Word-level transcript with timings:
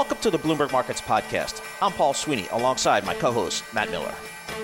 Welcome 0.00 0.18
to 0.22 0.30
the 0.30 0.38
Bloomberg 0.38 0.72
Markets 0.72 1.02
Podcast. 1.02 1.60
I'm 1.82 1.92
Paul 1.92 2.14
Sweeney 2.14 2.48
alongside 2.52 3.04
my 3.04 3.12
co 3.12 3.32
host, 3.32 3.62
Matt 3.74 3.90
Miller. 3.90 4.14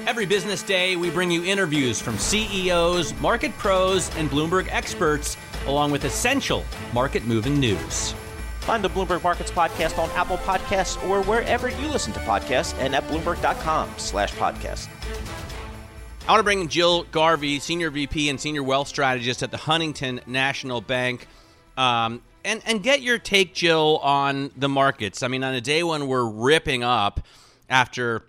Every 0.06 0.24
business 0.24 0.62
day, 0.62 0.96
we 0.96 1.10
bring 1.10 1.30
you 1.30 1.44
interviews 1.44 2.00
from 2.00 2.16
CEOs, 2.16 3.12
market 3.20 3.52
pros, 3.58 4.10
and 4.16 4.30
Bloomberg 4.30 4.66
experts, 4.70 5.36
along 5.66 5.90
with 5.90 6.06
essential 6.06 6.64
market 6.94 7.26
moving 7.26 7.60
news. 7.60 8.14
Find 8.60 8.82
the 8.82 8.88
Bloomberg 8.88 9.22
Markets 9.22 9.50
Podcast 9.50 9.98
on 9.98 10.08
Apple 10.12 10.38
Podcasts 10.38 11.06
or 11.06 11.22
wherever 11.24 11.68
you 11.68 11.86
listen 11.88 12.14
to 12.14 12.20
podcasts 12.20 12.74
and 12.78 12.96
at 12.96 13.06
Bloomberg.com 13.06 13.90
slash 13.98 14.32
podcast. 14.36 14.88
I 16.26 16.32
want 16.32 16.38
to 16.38 16.44
bring 16.44 16.62
in 16.62 16.68
Jill 16.68 17.02
Garvey, 17.02 17.58
Senior 17.58 17.90
VP 17.90 18.30
and 18.30 18.40
Senior 18.40 18.62
Wealth 18.62 18.88
Strategist 18.88 19.42
at 19.42 19.50
the 19.50 19.58
Huntington 19.58 20.22
National 20.26 20.80
Bank. 20.80 21.28
Um, 21.76 22.22
and, 22.46 22.62
and 22.64 22.82
get 22.82 23.02
your 23.02 23.18
take, 23.18 23.54
Jill, 23.54 23.98
on 23.98 24.52
the 24.56 24.68
markets. 24.68 25.22
I 25.22 25.28
mean, 25.28 25.42
on 25.42 25.52
a 25.52 25.60
day 25.60 25.82
when 25.82 26.06
we're 26.06 26.28
ripping 26.28 26.84
up 26.84 27.26
after 27.68 28.22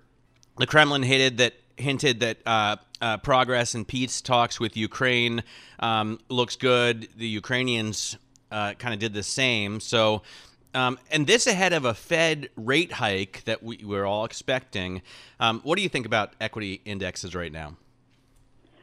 the 0.58 0.66
Kremlin 0.66 1.04
hinted 1.04 1.38
that 1.38 1.54
hinted 1.78 2.20
that 2.22 2.38
uh, 2.46 2.78
uh, 3.00 3.18
progress 3.18 3.76
in 3.76 3.86
peace 3.86 4.20
talks 4.20 4.60
with 4.60 4.76
Ukraine 4.76 5.44
um, 5.80 6.20
looks 6.28 6.56
good. 6.56 7.08
The 7.16 7.28
Ukrainians 7.28 8.18
uh, 8.52 8.74
kind 8.74 8.96
of 8.96 9.00
did 9.00 9.14
the 9.14 9.22
same. 9.22 9.80
So, 9.80 10.24
um, 10.74 10.98
and 11.12 11.28
this 11.28 11.46
ahead 11.46 11.74
of 11.74 11.86
a 11.86 11.94
Fed 11.94 12.50
rate 12.56 12.94
hike 12.94 13.44
that 13.46 13.62
we, 13.62 13.78
we're 13.84 14.06
all 14.06 14.26
expecting. 14.26 15.04
Um, 15.40 15.62
what 15.64 15.76
do 15.76 15.84
you 15.84 15.90
think 15.90 16.08
about 16.08 16.34
equity 16.42 16.82
indexes 16.84 17.36
right 17.36 17.52
now? 17.52 17.78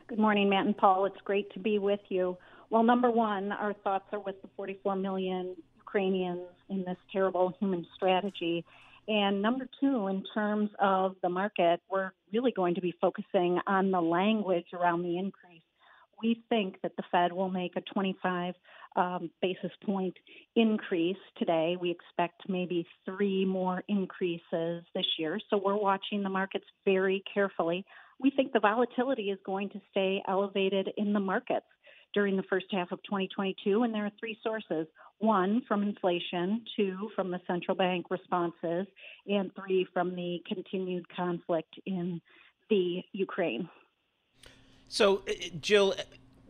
Good 0.06 0.20
morning, 0.20 0.48
Matt 0.48 0.66
and 0.66 0.76
Paul. 0.76 1.06
It's 1.06 1.20
great 1.24 1.52
to 1.54 1.58
be 1.58 1.80
with 1.80 2.00
you. 2.08 2.36
Well, 2.70 2.82
number 2.82 3.10
one, 3.10 3.52
our 3.52 3.72
thoughts 3.72 4.06
are 4.12 4.20
with 4.20 4.40
the 4.42 4.48
44 4.56 4.96
million 4.96 5.56
Ukrainians 5.76 6.48
in 6.68 6.84
this 6.84 6.96
terrible 7.12 7.54
human 7.60 7.86
strategy. 7.94 8.64
And 9.06 9.42
number 9.42 9.68
two, 9.80 10.08
in 10.08 10.24
terms 10.34 10.70
of 10.80 11.14
the 11.22 11.28
market, 11.28 11.80
we're 11.90 12.10
really 12.32 12.52
going 12.52 12.74
to 12.74 12.80
be 12.80 12.94
focusing 13.00 13.60
on 13.66 13.90
the 13.90 14.00
language 14.00 14.66
around 14.72 15.02
the 15.02 15.18
increase. 15.18 15.60
We 16.22 16.42
think 16.48 16.80
that 16.82 16.96
the 16.96 17.02
Fed 17.12 17.32
will 17.32 17.50
make 17.50 17.76
a 17.76 17.82
25 17.82 18.54
um, 18.96 19.30
basis 19.42 19.72
point 19.84 20.14
increase 20.56 21.18
today. 21.36 21.76
We 21.78 21.90
expect 21.90 22.48
maybe 22.48 22.86
three 23.04 23.44
more 23.44 23.82
increases 23.88 24.84
this 24.94 25.06
year. 25.18 25.38
So 25.50 25.60
we're 25.62 25.76
watching 25.76 26.22
the 26.22 26.30
markets 26.30 26.64
very 26.84 27.22
carefully. 27.32 27.84
We 28.20 28.30
think 28.30 28.52
the 28.52 28.60
volatility 28.60 29.30
is 29.30 29.38
going 29.44 29.70
to 29.70 29.80
stay 29.90 30.22
elevated 30.26 30.90
in 30.96 31.12
the 31.12 31.20
markets 31.20 31.66
during 32.14 32.36
the 32.36 32.42
first 32.44 32.66
half 32.70 32.92
of 32.92 33.02
2022, 33.02 33.82
and 33.82 33.92
there 33.92 34.06
are 34.06 34.12
three 34.18 34.38
sources 34.42 34.86
one 35.18 35.62
from 35.66 35.82
inflation, 35.82 36.62
two 36.76 37.10
from 37.14 37.30
the 37.30 37.40
central 37.46 37.76
bank 37.76 38.06
responses, 38.10 38.86
and 39.26 39.50
three 39.54 39.86
from 39.92 40.14
the 40.14 40.38
continued 40.46 41.06
conflict 41.14 41.74
in 41.86 42.20
the 42.70 43.02
Ukraine. 43.12 43.68
So, 44.88 45.22
uh, 45.28 45.32
Jill, 45.60 45.94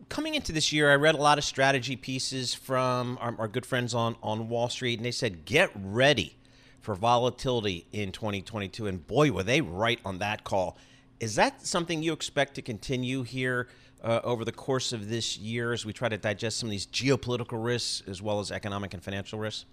coming 0.09 0.35
into 0.35 0.51
this 0.51 0.73
year, 0.73 0.91
I 0.91 0.95
read 0.95 1.15
a 1.15 1.19
lot 1.19 1.37
of 1.37 1.43
strategy 1.43 1.95
pieces 1.95 2.53
from 2.53 3.17
our, 3.21 3.35
our 3.39 3.47
good 3.47 3.65
friends 3.65 3.93
on, 3.93 4.15
on 4.21 4.49
Wall 4.49 4.69
Street, 4.69 4.99
and 4.99 5.05
they 5.05 5.11
said, 5.11 5.45
get 5.45 5.69
ready 5.75 6.37
for 6.81 6.95
volatility 6.95 7.87
in 7.91 8.11
2022. 8.11 8.87
And 8.87 9.05
boy, 9.05 9.31
were 9.31 9.43
they 9.43 9.61
right 9.61 9.99
on 10.05 10.19
that 10.19 10.43
call. 10.43 10.77
Is 11.19 11.35
that 11.35 11.65
something 11.65 12.03
you 12.03 12.13
expect 12.13 12.55
to 12.55 12.61
continue 12.61 13.23
here 13.23 13.67
uh, 14.05 14.21
over 14.23 14.45
the 14.45 14.51
course 14.51 14.93
of 14.93 15.09
this 15.09 15.37
year 15.37 15.73
as 15.73 15.85
we 15.85 15.91
try 15.91 16.07
to 16.07 16.17
digest 16.17 16.59
some 16.59 16.67
of 16.67 16.71
these 16.71 16.85
geopolitical 16.85 17.63
risks 17.63 18.07
as 18.07 18.21
well 18.21 18.39
as 18.39 18.51
economic 18.51 18.93
and 18.93 19.03
financial 19.03 19.39
risks? 19.39 19.65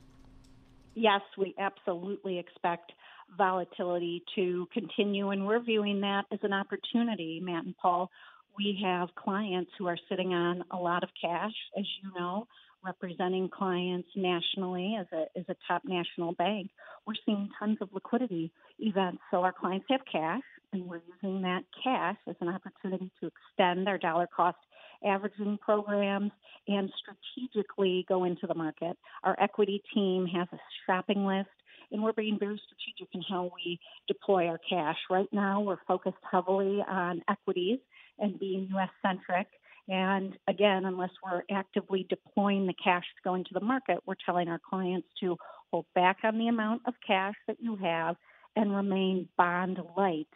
Yes, 0.95 1.21
we 1.39 1.55
absolutely 1.59 2.39
expect 2.39 2.93
volatility 3.37 4.23
to 4.35 4.67
continue, 4.73 5.31
and 5.31 5.47
we're 5.47 5.61
viewing 5.61 6.01
that 6.01 6.25
as 6.33 6.39
an 6.43 6.53
opportunity, 6.53 7.41
Matt 7.43 7.65
and 7.65 7.77
Paul. 7.77 8.11
We 8.57 8.79
have 8.85 9.09
clients 9.15 9.71
who 9.79 9.87
are 9.87 9.97
sitting 10.09 10.35
on 10.35 10.65
a 10.71 10.77
lot 10.77 11.03
of 11.03 11.09
cash, 11.19 11.53
as 11.79 11.85
you 12.03 12.11
know, 12.19 12.47
representing 12.85 13.49
clients 13.49 14.09
nationally 14.17 14.97
as 14.99 15.07
a, 15.13 15.39
as 15.39 15.45
a 15.49 15.57
top 15.69 15.83
national 15.85 16.33
bank. 16.33 16.71
We're 17.07 17.15
seeing 17.25 17.49
tons 17.59 17.79
of 17.81 17.89
liquidity 17.95 18.53
events. 18.79 19.19
So 19.31 19.43
our 19.43 19.53
clients 19.53 19.87
have 19.89 20.01
cash 20.11 20.43
and 20.73 20.87
we're 20.87 21.01
using 21.23 21.43
that 21.43 21.65
cash 21.83 22.17
as 22.29 22.37
an 22.41 22.49
opportunity 22.49 23.11
to 23.21 23.29
extend 23.29 23.89
our 23.89 23.99
dollar 23.99 24.29
cost 24.35 24.57
averaging 25.05 25.59
programs 25.61 26.31
and 26.69 26.91
strategically 26.99 28.05
go 28.09 28.25
into 28.25 28.47
the 28.47 28.55
market. 28.55 28.97
Our 29.25 29.37
equity 29.41 29.83
team 29.95 30.27
has 30.27 30.49
a 30.53 30.59
shopping 30.87 31.27
list 31.27 31.49
and 31.91 32.03
we're 32.03 32.13
being 32.13 32.39
very 32.39 32.61
strategic 32.65 33.15
in 33.15 33.23
how 33.29 33.51
we 33.55 33.79
deploy 34.09 34.47
our 34.47 34.59
cash. 34.59 34.97
Right 35.11 35.29
now, 35.33 35.61
we're 35.61 35.77
focused 35.87 36.17
heavily 36.31 36.83
on 36.89 37.23
equities 37.29 37.81
and 38.19 38.39
being 38.39 38.69
U.S. 38.71 38.89
centric. 39.03 39.47
And 39.89 40.39
again, 40.49 40.85
unless 40.87 41.11
we're 41.23 41.43
actively 41.51 42.07
deploying 42.09 42.67
the 42.67 42.75
cash 42.83 43.03
to 43.03 43.29
go 43.29 43.35
into 43.35 43.51
the 43.53 43.61
market, 43.61 43.99
we're 44.07 44.15
telling 44.25 44.49
our 44.49 44.61
clients 44.71 45.09
to 45.21 45.37
hold 45.71 45.87
back 45.95 46.19
on 46.25 46.39
the 46.39 46.49
amount 46.49 46.83
of 46.87 46.95
cash 47.07 47.35
that 47.47 47.57
you 47.61 47.77
have 47.77 48.17
and 48.57 48.75
remain 48.75 49.29
bond 49.37 49.79
light 49.97 50.29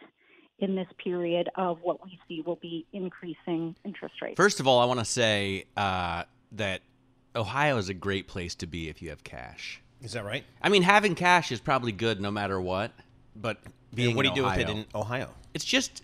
in 0.59 0.75
this 0.75 0.89
period 1.03 1.49
of 1.57 1.79
what 1.83 2.03
we 2.05 2.19
see 2.29 2.41
will 2.41 2.57
be 2.57 2.87
increasing 2.93 3.77
interest 3.85 4.15
rates. 4.23 4.37
First 4.37 4.61
of 4.61 4.67
all, 4.67 4.81
I 4.81 4.87
want 4.87 5.01
to 5.01 5.05
say 5.05 5.65
uh, 5.77 6.25
that 6.53 6.81
Ohio 7.35 7.77
is 7.77 7.89
a 7.89 7.95
great 7.95 8.27
place 8.27 8.55
to 8.57 8.67
be 8.67 8.89
if 8.89 9.03
you 9.03 9.11
have 9.11 9.23
cash. 9.23 9.83
Is 10.03 10.13
that 10.13 10.25
right? 10.25 10.45
I 10.63 10.69
mean, 10.69 10.83
having 10.83 11.15
cash 11.15 11.53
is 11.53 11.61
probably 11.61 11.93
good 11.93 12.21
no 12.21 12.31
matter 12.31 12.61
what, 12.61 12.93
but 13.35 13.59
being 13.95 14.17
what 14.17 14.23
do 14.23 14.29
you 14.31 14.35
do 14.35 14.45
with 14.45 14.59
it 14.59 14.69
in 14.69 14.87
Ohio? 14.95 15.31
It's 15.55 15.65
just 15.65 16.03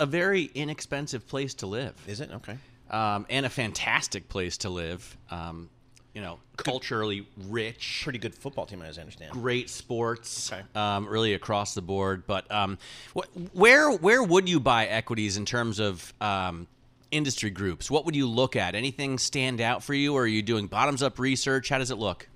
a 0.00 0.06
very 0.06 0.44
inexpensive 0.54 1.26
place 1.26 1.54
to 1.54 1.66
live. 1.66 1.94
Is 2.06 2.20
it 2.20 2.30
okay? 2.32 2.58
Um, 2.90 3.26
and 3.30 3.46
a 3.46 3.50
fantastic 3.50 4.28
place 4.28 4.58
to 4.58 4.70
live. 4.70 5.16
Um, 5.30 5.70
you 6.14 6.20
know, 6.20 6.38
culturally 6.56 7.26
rich. 7.48 8.00
Pretty 8.04 8.18
good 8.18 8.34
football 8.34 8.66
team, 8.66 8.82
as 8.82 8.98
I 8.98 9.00
understand. 9.00 9.32
Great 9.32 9.70
sports, 9.70 10.52
Okay. 10.52 10.62
um, 10.74 11.06
really 11.08 11.34
across 11.34 11.74
the 11.74 11.82
board. 11.82 12.24
But 12.26 12.50
um, 12.50 12.78
wh- 13.16 13.54
where 13.56 13.90
where 13.90 14.22
would 14.22 14.48
you 14.48 14.60
buy 14.60 14.86
equities 14.86 15.36
in 15.36 15.46
terms 15.46 15.78
of 15.78 16.12
um, 16.20 16.66
industry 17.10 17.50
groups? 17.50 17.90
What 17.90 18.04
would 18.04 18.14
you 18.16 18.26
look 18.28 18.56
at? 18.56 18.74
Anything 18.74 19.18
stand 19.18 19.60
out 19.60 19.82
for 19.82 19.94
you, 19.94 20.14
or 20.14 20.22
are 20.22 20.26
you 20.26 20.42
doing 20.42 20.66
bottoms 20.66 21.02
up 21.02 21.18
research? 21.18 21.68
How 21.70 21.78
does 21.78 21.90
it 21.90 21.96
look? 21.98 22.28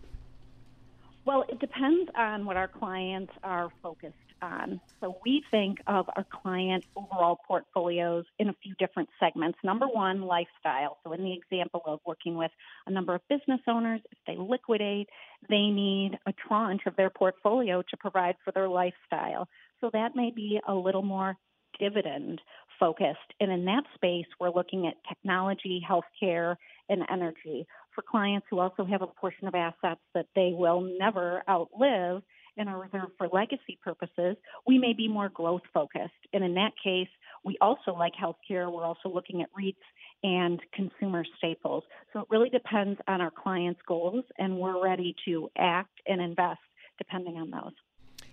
Well, 1.26 1.44
it 1.48 1.58
depends 1.58 2.08
on 2.16 2.46
what 2.46 2.56
our 2.56 2.68
clients 2.68 3.32
are 3.42 3.68
focused 3.82 4.14
on. 4.46 4.80
So 5.00 5.18
we 5.24 5.42
think 5.50 5.78
of 5.86 6.06
our 6.16 6.24
client 6.42 6.84
overall 6.96 7.38
portfolios 7.46 8.24
in 8.38 8.48
a 8.48 8.54
few 8.62 8.74
different 8.78 9.08
segments. 9.20 9.58
Number 9.64 9.86
one, 9.86 10.22
lifestyle. 10.22 10.98
So 11.04 11.12
in 11.12 11.22
the 11.22 11.32
example 11.34 11.82
of 11.86 12.00
working 12.06 12.36
with 12.36 12.50
a 12.86 12.90
number 12.90 13.14
of 13.14 13.20
business 13.28 13.60
owners, 13.68 14.00
if 14.10 14.18
they 14.26 14.36
liquidate, 14.38 15.08
they 15.48 15.68
need 15.68 16.18
a 16.26 16.32
tranche 16.48 16.82
of 16.86 16.96
their 16.96 17.10
portfolio 17.10 17.82
to 17.82 17.96
provide 17.96 18.36
for 18.44 18.52
their 18.52 18.68
lifestyle. 18.68 19.48
So 19.80 19.90
that 19.92 20.16
may 20.16 20.30
be 20.34 20.60
a 20.66 20.74
little 20.74 21.02
more 21.02 21.36
dividend 21.78 22.40
focused. 22.80 23.32
And 23.40 23.50
in 23.50 23.64
that 23.66 23.84
space, 23.94 24.26
we're 24.40 24.50
looking 24.50 24.86
at 24.86 24.94
technology, 25.08 25.84
healthcare, 25.88 26.56
and 26.88 27.02
energy. 27.10 27.66
For 27.94 28.02
clients 28.02 28.46
who 28.50 28.58
also 28.58 28.84
have 28.84 29.02
a 29.02 29.06
portion 29.06 29.48
of 29.48 29.54
assets 29.54 30.00
that 30.14 30.26
they 30.34 30.52
will 30.54 30.80
never 30.98 31.42
outlive 31.48 32.22
and 32.56 32.68
are 32.68 32.80
reserved 32.80 33.12
for 33.18 33.28
legacy 33.28 33.78
purposes, 33.82 34.36
we 34.66 34.78
may 34.78 34.92
be 34.92 35.08
more 35.08 35.28
growth 35.28 35.62
focused. 35.72 36.12
And 36.32 36.44
in 36.44 36.54
that 36.54 36.72
case, 36.82 37.08
we 37.44 37.56
also 37.60 37.92
like 37.92 38.12
healthcare. 38.14 38.70
We're 38.72 38.84
also 38.84 39.08
looking 39.08 39.42
at 39.42 39.48
REITs 39.52 39.74
and 40.22 40.60
consumer 40.72 41.24
staples. 41.38 41.84
So 42.12 42.20
it 42.20 42.26
really 42.30 42.50
depends 42.50 42.98
on 43.06 43.20
our 43.20 43.30
clients' 43.30 43.80
goals, 43.86 44.24
and 44.38 44.58
we're 44.58 44.82
ready 44.82 45.14
to 45.26 45.50
act 45.56 46.00
and 46.06 46.20
invest 46.20 46.60
depending 46.98 47.36
on 47.36 47.50
those. 47.50 47.72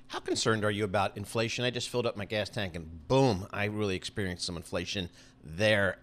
How 0.07 0.19
concerned 0.19 0.63
are 0.63 0.71
you 0.71 0.83
about 0.83 1.17
inflation? 1.17 1.65
I 1.65 1.71
just 1.71 1.89
filled 1.89 2.05
up 2.05 2.15
my 2.15 2.25
gas 2.25 2.49
tank 2.49 2.75
and 2.75 3.07
boom, 3.07 3.47
I 3.51 3.65
really 3.65 3.95
experienced 3.95 4.45
some 4.45 4.57
inflation 4.57 5.09
there. 5.43 5.97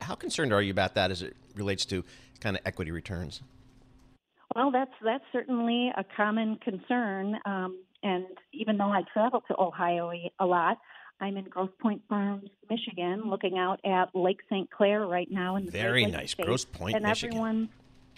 How 0.00 0.14
concerned 0.14 0.52
are 0.52 0.62
you 0.62 0.70
about 0.70 0.94
that 0.94 1.10
as 1.10 1.22
it 1.22 1.36
relates 1.54 1.84
to 1.86 2.04
kind 2.40 2.56
of 2.56 2.62
equity 2.64 2.90
returns? 2.90 3.42
Well, 4.56 4.70
that's 4.70 4.92
that's 5.04 5.24
certainly 5.32 5.92
a 5.98 6.04
common 6.16 6.56
concern. 6.64 7.36
Um, 7.44 7.84
and 8.02 8.24
even 8.54 8.78
though 8.78 8.88
I 8.88 9.02
travel 9.12 9.42
to 9.48 9.60
Ohio 9.60 10.10
a 10.40 10.46
lot, 10.46 10.78
I'm 11.20 11.36
in 11.36 11.44
Grosse 11.44 11.68
Pointe 11.78 12.00
Farms, 12.08 12.48
Michigan, 12.70 13.24
looking 13.26 13.58
out 13.58 13.80
at 13.84 14.14
Lake 14.14 14.40
St. 14.50 14.70
Clair 14.70 15.06
right 15.06 15.28
now. 15.30 15.56
In 15.56 15.66
the 15.66 15.70
Very 15.70 16.06
nice, 16.06 16.30
State. 16.30 16.46
Grosse 16.46 16.64
Pointe, 16.64 16.96
and 16.96 17.04
Michigan. 17.04 17.36
Everyone, 17.36 17.68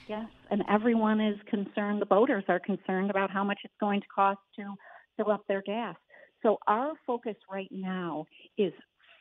yes, 0.07 0.29
and 0.49 0.63
everyone 0.69 1.21
is 1.21 1.39
concerned. 1.51 2.01
The 2.01 2.07
boaters 2.07 2.45
are 2.47 2.61
concerned 2.61 3.11
about 3.11 3.33
how 3.33 3.43
much 3.43 3.59
it's 3.65 3.75
going 3.81 4.01
to 4.01 4.07
cost 4.15 4.39
to 4.61 4.75
fill 5.17 5.33
up 5.33 5.43
their 5.49 5.63
gas. 5.63 5.97
So 6.45 6.59
our 6.69 6.93
focus 7.05 7.35
right 7.51 7.71
now 7.73 8.27
is 8.57 8.73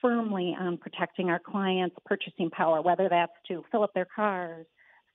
firmly 0.04 0.56
on 0.60 0.78
protecting 0.78 1.32
our 1.32 1.40
clients' 1.40 1.96
purchasing 2.06 2.52
power, 2.52 2.84
whether 2.84 3.10
that's 3.10 3.32
to 3.48 3.64
fill 3.72 3.82
up 3.82 3.96
their 3.96 4.08
cars, 4.16 4.68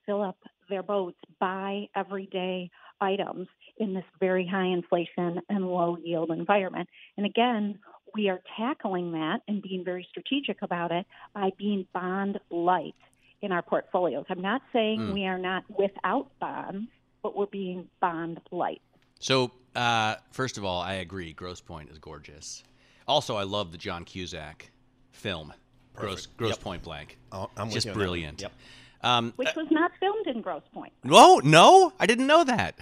fill 0.04 0.20
up 0.20 0.38
their 0.68 0.82
boats, 0.82 1.18
buy 1.40 1.88
everyday 1.94 2.70
items 3.00 3.48
in 3.78 3.94
this 3.94 4.04
very 4.20 4.46
high 4.46 4.66
inflation 4.66 5.40
and 5.48 5.66
low 5.66 5.96
yield 6.02 6.30
environment. 6.30 6.88
And 7.16 7.26
again, 7.26 7.78
we 8.14 8.28
are 8.28 8.40
tackling 8.56 9.12
that 9.12 9.40
and 9.48 9.62
being 9.62 9.84
very 9.84 10.06
strategic 10.10 10.62
about 10.62 10.92
it 10.92 11.06
by 11.34 11.50
being 11.58 11.86
bond 11.92 12.38
light 12.50 12.94
in 13.40 13.52
our 13.52 13.62
portfolios. 13.62 14.24
I'm 14.28 14.40
not 14.40 14.62
saying 14.72 15.00
mm. 15.00 15.12
we 15.12 15.24
are 15.24 15.38
not 15.38 15.64
without 15.68 16.28
bonds, 16.38 16.88
but 17.22 17.36
we're 17.36 17.46
being 17.46 17.88
bond 18.00 18.40
light. 18.50 18.82
So, 19.18 19.52
uh, 19.74 20.16
first 20.30 20.58
of 20.58 20.64
all, 20.64 20.80
I 20.80 20.94
agree. 20.94 21.32
Grosse 21.32 21.60
Pointe 21.60 21.90
is 21.90 21.98
gorgeous. 21.98 22.62
Also, 23.08 23.36
I 23.36 23.44
love 23.44 23.72
the 23.72 23.78
John 23.78 24.04
Cusack 24.04 24.70
film, 25.10 25.52
Grosse 25.94 26.26
Grosse 26.26 26.50
yep. 26.50 26.60
Pointe 26.60 26.82
Blank. 26.82 27.18
Oh, 27.30 27.50
I'm 27.56 27.70
just 27.70 27.92
brilliant. 27.92 28.42
Yep. 28.42 28.52
Um, 29.02 29.32
Which 29.36 29.54
was 29.56 29.66
not 29.70 29.90
filmed 29.98 30.26
in 30.26 30.42
Grosse 30.42 30.62
Pointe. 30.72 30.92
No, 31.02 31.40
no, 31.42 31.92
I 31.98 32.06
didn't 32.06 32.26
know 32.26 32.44
that. 32.44 32.76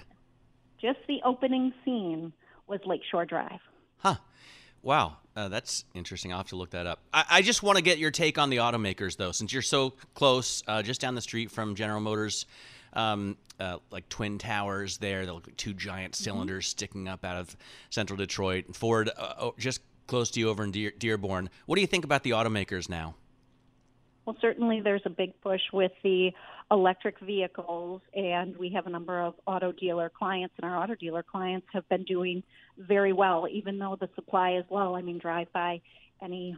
Just 0.79 0.99
the 1.07 1.19
opening 1.23 1.73
scene 1.83 2.33
was 2.67 2.79
Lakeshore 2.85 3.25
Drive. 3.25 3.59
Huh. 3.97 4.15
Wow, 4.83 5.17
uh, 5.35 5.49
that's 5.49 5.85
interesting. 5.93 6.31
I'll 6.31 6.39
have 6.39 6.47
to 6.47 6.55
look 6.55 6.71
that 6.71 6.87
up. 6.87 6.99
I, 7.13 7.25
I 7.29 7.41
just 7.41 7.61
want 7.63 7.77
to 7.77 7.83
get 7.83 7.97
your 7.97 8.11
take 8.11 8.37
on 8.37 8.49
the 8.49 8.57
automakers, 8.57 9.17
though, 9.17 9.31
since 9.31 9.53
you're 9.53 9.61
so 9.61 9.93
close, 10.15 10.63
uh, 10.67 10.81
just 10.81 11.01
down 11.01 11.15
the 11.15 11.21
street 11.21 11.51
from 11.51 11.75
General 11.75 12.01
Motors. 12.01 12.45
Um, 12.93 13.37
uh, 13.57 13.77
like 13.91 14.09
twin 14.09 14.37
towers 14.37 14.97
there. 14.97 15.25
They 15.25 15.31
look 15.31 15.47
like 15.47 15.55
two 15.55 15.73
giant 15.73 16.13
mm-hmm. 16.13 16.23
cylinders 16.23 16.65
mm-hmm. 16.65 16.71
sticking 16.71 17.07
up 17.07 17.23
out 17.23 17.37
of 17.37 17.55
central 17.91 18.17
Detroit. 18.17 18.75
Ford, 18.75 19.09
uh, 19.15 19.33
oh, 19.39 19.55
just 19.57 19.81
close 20.07 20.31
to 20.31 20.39
you 20.39 20.49
over 20.49 20.63
in 20.63 20.71
Dear- 20.71 20.93
Dearborn. 20.97 21.49
What 21.67 21.75
do 21.75 21.81
you 21.81 21.87
think 21.87 22.03
about 22.03 22.23
the 22.23 22.31
automakers 22.31 22.89
now? 22.89 23.15
Well, 24.31 24.39
certainly 24.39 24.79
there's 24.79 25.01
a 25.03 25.09
big 25.09 25.33
push 25.41 25.59
with 25.73 25.91
the 26.03 26.31
electric 26.71 27.19
vehicles, 27.19 28.01
and 28.15 28.55
we 28.55 28.69
have 28.69 28.87
a 28.87 28.89
number 28.89 29.19
of 29.19 29.33
auto 29.45 29.73
dealer 29.73 30.09
clients, 30.09 30.53
and 30.55 30.71
our 30.71 30.81
auto 30.81 30.95
dealer 30.95 31.21
clients 31.21 31.67
have 31.73 31.87
been 31.89 32.05
doing 32.05 32.41
very 32.77 33.11
well, 33.11 33.45
even 33.51 33.77
though 33.77 33.97
the 33.99 34.07
supply 34.15 34.51
is 34.51 34.63
low. 34.69 34.95
I 34.95 35.01
mean, 35.01 35.19
drive 35.19 35.51
by 35.51 35.81
any 36.23 36.55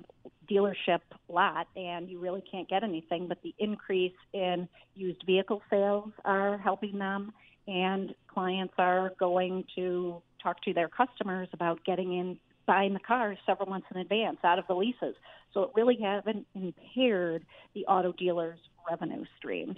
dealership 0.48 1.00
lot, 1.28 1.68
and 1.76 2.12
you 2.12 2.20
really 2.20 2.44
can't 2.52 2.70
get 2.70 2.84
anything. 2.84 3.28
But 3.28 3.42
the 3.42 3.56
increase 3.58 4.14
in 4.34 4.70
used 4.94 5.24
vehicle 5.26 5.64
sales 5.72 6.12
are 6.26 6.60
helping 6.60 7.00
them, 7.00 7.34
and 7.68 8.14
clients 8.28 8.76
are 8.78 9.14
going 9.20 9.64
to 9.78 10.22
talk 10.44 10.62
to 10.62 10.76
their 10.76 10.90
customers 10.90 11.48
about 11.54 11.84
getting 11.86 12.14
in 12.20 12.38
buying 12.66 12.94
the 12.94 13.00
cars 13.00 13.38
several 13.46 13.70
months 13.70 13.88
in 13.94 14.00
advance 14.00 14.38
out 14.44 14.60
of 14.60 14.68
the 14.68 14.76
leases. 14.76 15.16
So 15.54 15.64
it 15.64 15.70
really 15.76 15.98
hasn't 16.02 16.48
impaired 16.56 17.46
the 17.74 17.86
auto 17.86 18.12
dealers' 18.12 18.60
revenue 18.90 19.24
streams. 19.38 19.78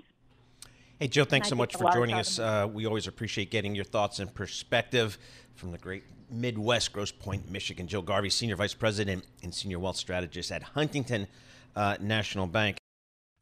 Hey, 0.99 1.07
Jill, 1.07 1.25
thanks 1.25 1.49
so 1.49 1.55
much 1.55 1.75
for 1.75 1.91
joining 1.91 2.15
us. 2.15 2.39
Uh, 2.39 2.69
we 2.71 2.85
always 2.85 3.07
appreciate 3.07 3.51
getting 3.51 3.75
your 3.75 3.83
thoughts 3.83 4.19
and 4.19 4.33
perspective 4.33 5.17
from 5.53 5.71
the 5.71 5.77
great 5.77 6.03
Midwest, 6.31 6.93
Grosse 6.93 7.11
Pointe, 7.11 7.49
Michigan. 7.51 7.87
Jill 7.87 8.01
Garvey, 8.01 8.29
Senior 8.29 8.55
Vice 8.55 8.73
President 8.73 9.25
and 9.43 9.53
Senior 9.53 9.79
Wealth 9.79 9.97
Strategist 9.97 10.51
at 10.51 10.63
Huntington 10.63 11.27
uh, 11.75 11.97
National 11.99 12.47
Bank. 12.47 12.77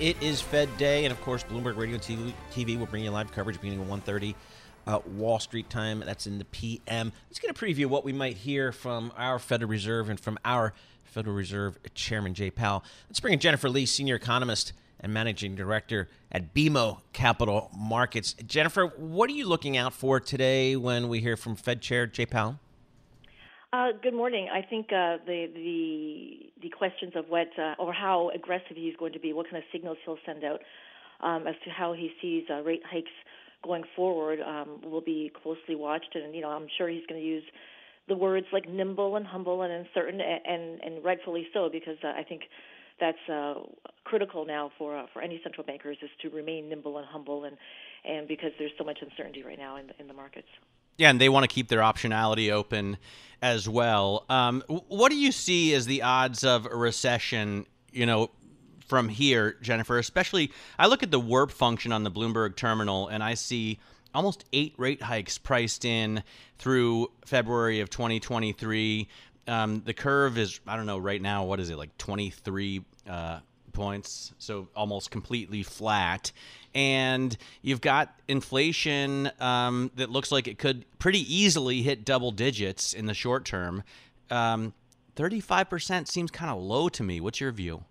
It 0.00 0.20
is 0.22 0.40
Fed 0.40 0.68
Day, 0.78 1.04
and 1.04 1.12
of 1.12 1.20
course, 1.20 1.44
Bloomberg 1.44 1.76
Radio 1.76 1.98
TV 1.98 2.78
will 2.78 2.86
bring 2.86 3.04
you 3.04 3.10
live 3.10 3.30
coverage 3.30 3.60
beginning 3.60 3.82
at 3.82 3.88
1.30 3.88 4.34
uh, 4.86 4.98
Wall 5.06 5.38
Street 5.38 5.70
time. 5.70 6.02
That's 6.04 6.26
in 6.26 6.38
the 6.38 6.44
PM. 6.46 7.12
Let's 7.28 7.38
get 7.38 7.50
a 7.50 7.54
preview 7.54 7.84
of 7.84 7.90
what 7.90 8.04
we 8.04 8.12
might 8.12 8.36
hear 8.36 8.72
from 8.72 9.12
our 9.16 9.38
Federal 9.38 9.70
Reserve 9.70 10.08
and 10.08 10.18
from 10.18 10.38
our 10.44 10.72
Federal 11.04 11.36
Reserve 11.36 11.78
Chairman 11.94 12.34
Jay 12.34 12.50
Powell. 12.50 12.82
Let's 13.08 13.20
bring 13.20 13.34
in 13.34 13.38
Jennifer 13.38 13.68
Lee, 13.68 13.86
Senior 13.86 14.16
Economist 14.16 14.72
and 14.98 15.12
Managing 15.12 15.54
Director 15.54 16.08
at 16.30 16.54
BMO 16.54 16.98
Capital 17.12 17.70
Markets. 17.76 18.34
Jennifer, 18.46 18.86
what 18.86 19.28
are 19.30 19.34
you 19.34 19.46
looking 19.46 19.76
out 19.76 19.92
for 19.92 20.18
today 20.20 20.74
when 20.74 21.08
we 21.08 21.20
hear 21.20 21.36
from 21.36 21.54
Fed 21.54 21.80
Chair 21.80 22.06
Jay 22.06 22.26
Powell? 22.26 22.58
Uh, 23.74 23.88
good 24.02 24.12
morning. 24.12 24.48
I 24.52 24.60
think 24.60 24.92
uh, 24.92 25.16
the 25.24 25.46
the 25.54 26.52
the 26.60 26.68
questions 26.68 27.14
of 27.16 27.24
what 27.30 27.48
uh, 27.58 27.74
or 27.78 27.90
how 27.90 28.30
aggressive 28.34 28.76
he's 28.76 28.94
going 28.98 29.14
to 29.14 29.18
be, 29.18 29.32
what 29.32 29.46
kind 29.46 29.56
of 29.56 29.62
signals 29.72 29.96
he'll 30.04 30.18
send 30.26 30.44
out 30.44 30.60
um, 31.22 31.46
as 31.46 31.54
to 31.64 31.70
how 31.70 31.94
he 31.94 32.10
sees 32.20 32.44
uh, 32.50 32.60
rate 32.60 32.82
hikes 32.84 33.10
going 33.64 33.84
forward, 33.96 34.40
um, 34.42 34.82
will 34.84 35.00
be 35.00 35.32
closely 35.42 35.74
watched. 35.74 36.14
And 36.14 36.34
you 36.34 36.42
know, 36.42 36.50
I'm 36.50 36.66
sure 36.76 36.86
he's 36.90 37.06
going 37.08 37.18
to 37.18 37.26
use 37.26 37.44
the 38.08 38.14
words 38.14 38.46
like 38.52 38.68
nimble 38.68 39.16
and 39.16 39.26
humble 39.26 39.62
and 39.62 39.72
uncertain, 39.72 40.20
and 40.20 40.40
and, 40.44 40.80
and 40.82 41.02
rightfully 41.02 41.46
so, 41.54 41.70
because 41.72 41.96
uh, 42.04 42.08
I 42.08 42.24
think 42.24 42.42
that's 43.00 43.26
uh, 43.32 43.54
critical 44.04 44.44
now 44.44 44.70
for 44.76 44.98
uh, 44.98 45.06
for 45.14 45.22
any 45.22 45.40
central 45.42 45.64
bankers 45.64 45.96
is 46.02 46.10
to 46.20 46.28
remain 46.28 46.68
nimble 46.68 46.98
and 46.98 47.06
humble, 47.06 47.44
and 47.44 47.56
and 48.04 48.28
because 48.28 48.50
there's 48.58 48.72
so 48.76 48.84
much 48.84 48.98
uncertainty 49.00 49.42
right 49.42 49.58
now 49.58 49.78
in 49.78 49.86
the, 49.86 49.94
in 49.98 50.08
the 50.08 50.14
markets. 50.14 50.48
Yeah, 51.02 51.10
and 51.10 51.20
they 51.20 51.28
want 51.28 51.42
to 51.42 51.52
keep 51.52 51.66
their 51.66 51.80
optionality 51.80 52.52
open 52.52 52.96
as 53.42 53.68
well. 53.68 54.24
Um, 54.28 54.62
what 54.68 55.10
do 55.10 55.16
you 55.16 55.32
see 55.32 55.74
as 55.74 55.84
the 55.84 56.02
odds 56.02 56.44
of 56.44 56.64
a 56.64 56.76
recession? 56.76 57.66
You 57.90 58.06
know, 58.06 58.30
from 58.86 59.08
here, 59.08 59.56
Jennifer. 59.62 59.98
Especially, 59.98 60.52
I 60.78 60.86
look 60.86 61.02
at 61.02 61.10
the 61.10 61.18
WIRP 61.18 61.50
function 61.50 61.90
on 61.90 62.04
the 62.04 62.10
Bloomberg 62.12 62.54
terminal, 62.54 63.08
and 63.08 63.20
I 63.20 63.34
see 63.34 63.80
almost 64.14 64.44
eight 64.52 64.74
rate 64.76 65.02
hikes 65.02 65.38
priced 65.38 65.84
in 65.84 66.22
through 66.58 67.10
February 67.24 67.80
of 67.80 67.90
2023. 67.90 69.08
Um, 69.48 69.82
the 69.84 69.94
curve 69.94 70.38
is, 70.38 70.60
I 70.68 70.76
don't 70.76 70.86
know, 70.86 70.98
right 70.98 71.20
now, 71.20 71.46
what 71.46 71.58
is 71.58 71.68
it, 71.70 71.78
like 71.78 71.98
23 71.98 72.84
uh, 73.10 73.40
points? 73.72 74.34
So 74.38 74.68
almost 74.76 75.10
completely 75.10 75.64
flat. 75.64 76.30
And 76.74 77.36
you've 77.60 77.80
got 77.80 78.14
inflation 78.28 79.30
um, 79.40 79.90
that 79.96 80.10
looks 80.10 80.32
like 80.32 80.48
it 80.48 80.58
could 80.58 80.84
pretty 80.98 81.20
easily 81.34 81.82
hit 81.82 82.04
double 82.04 82.30
digits 82.30 82.92
in 82.92 83.06
the 83.06 83.14
short 83.14 83.44
term. 83.44 83.82
Um, 84.30 84.72
35% 85.16 86.08
seems 86.08 86.30
kind 86.30 86.50
of 86.50 86.58
low 86.58 86.88
to 86.88 87.02
me. 87.02 87.20
What's 87.20 87.40
your 87.40 87.52
view? 87.52 87.84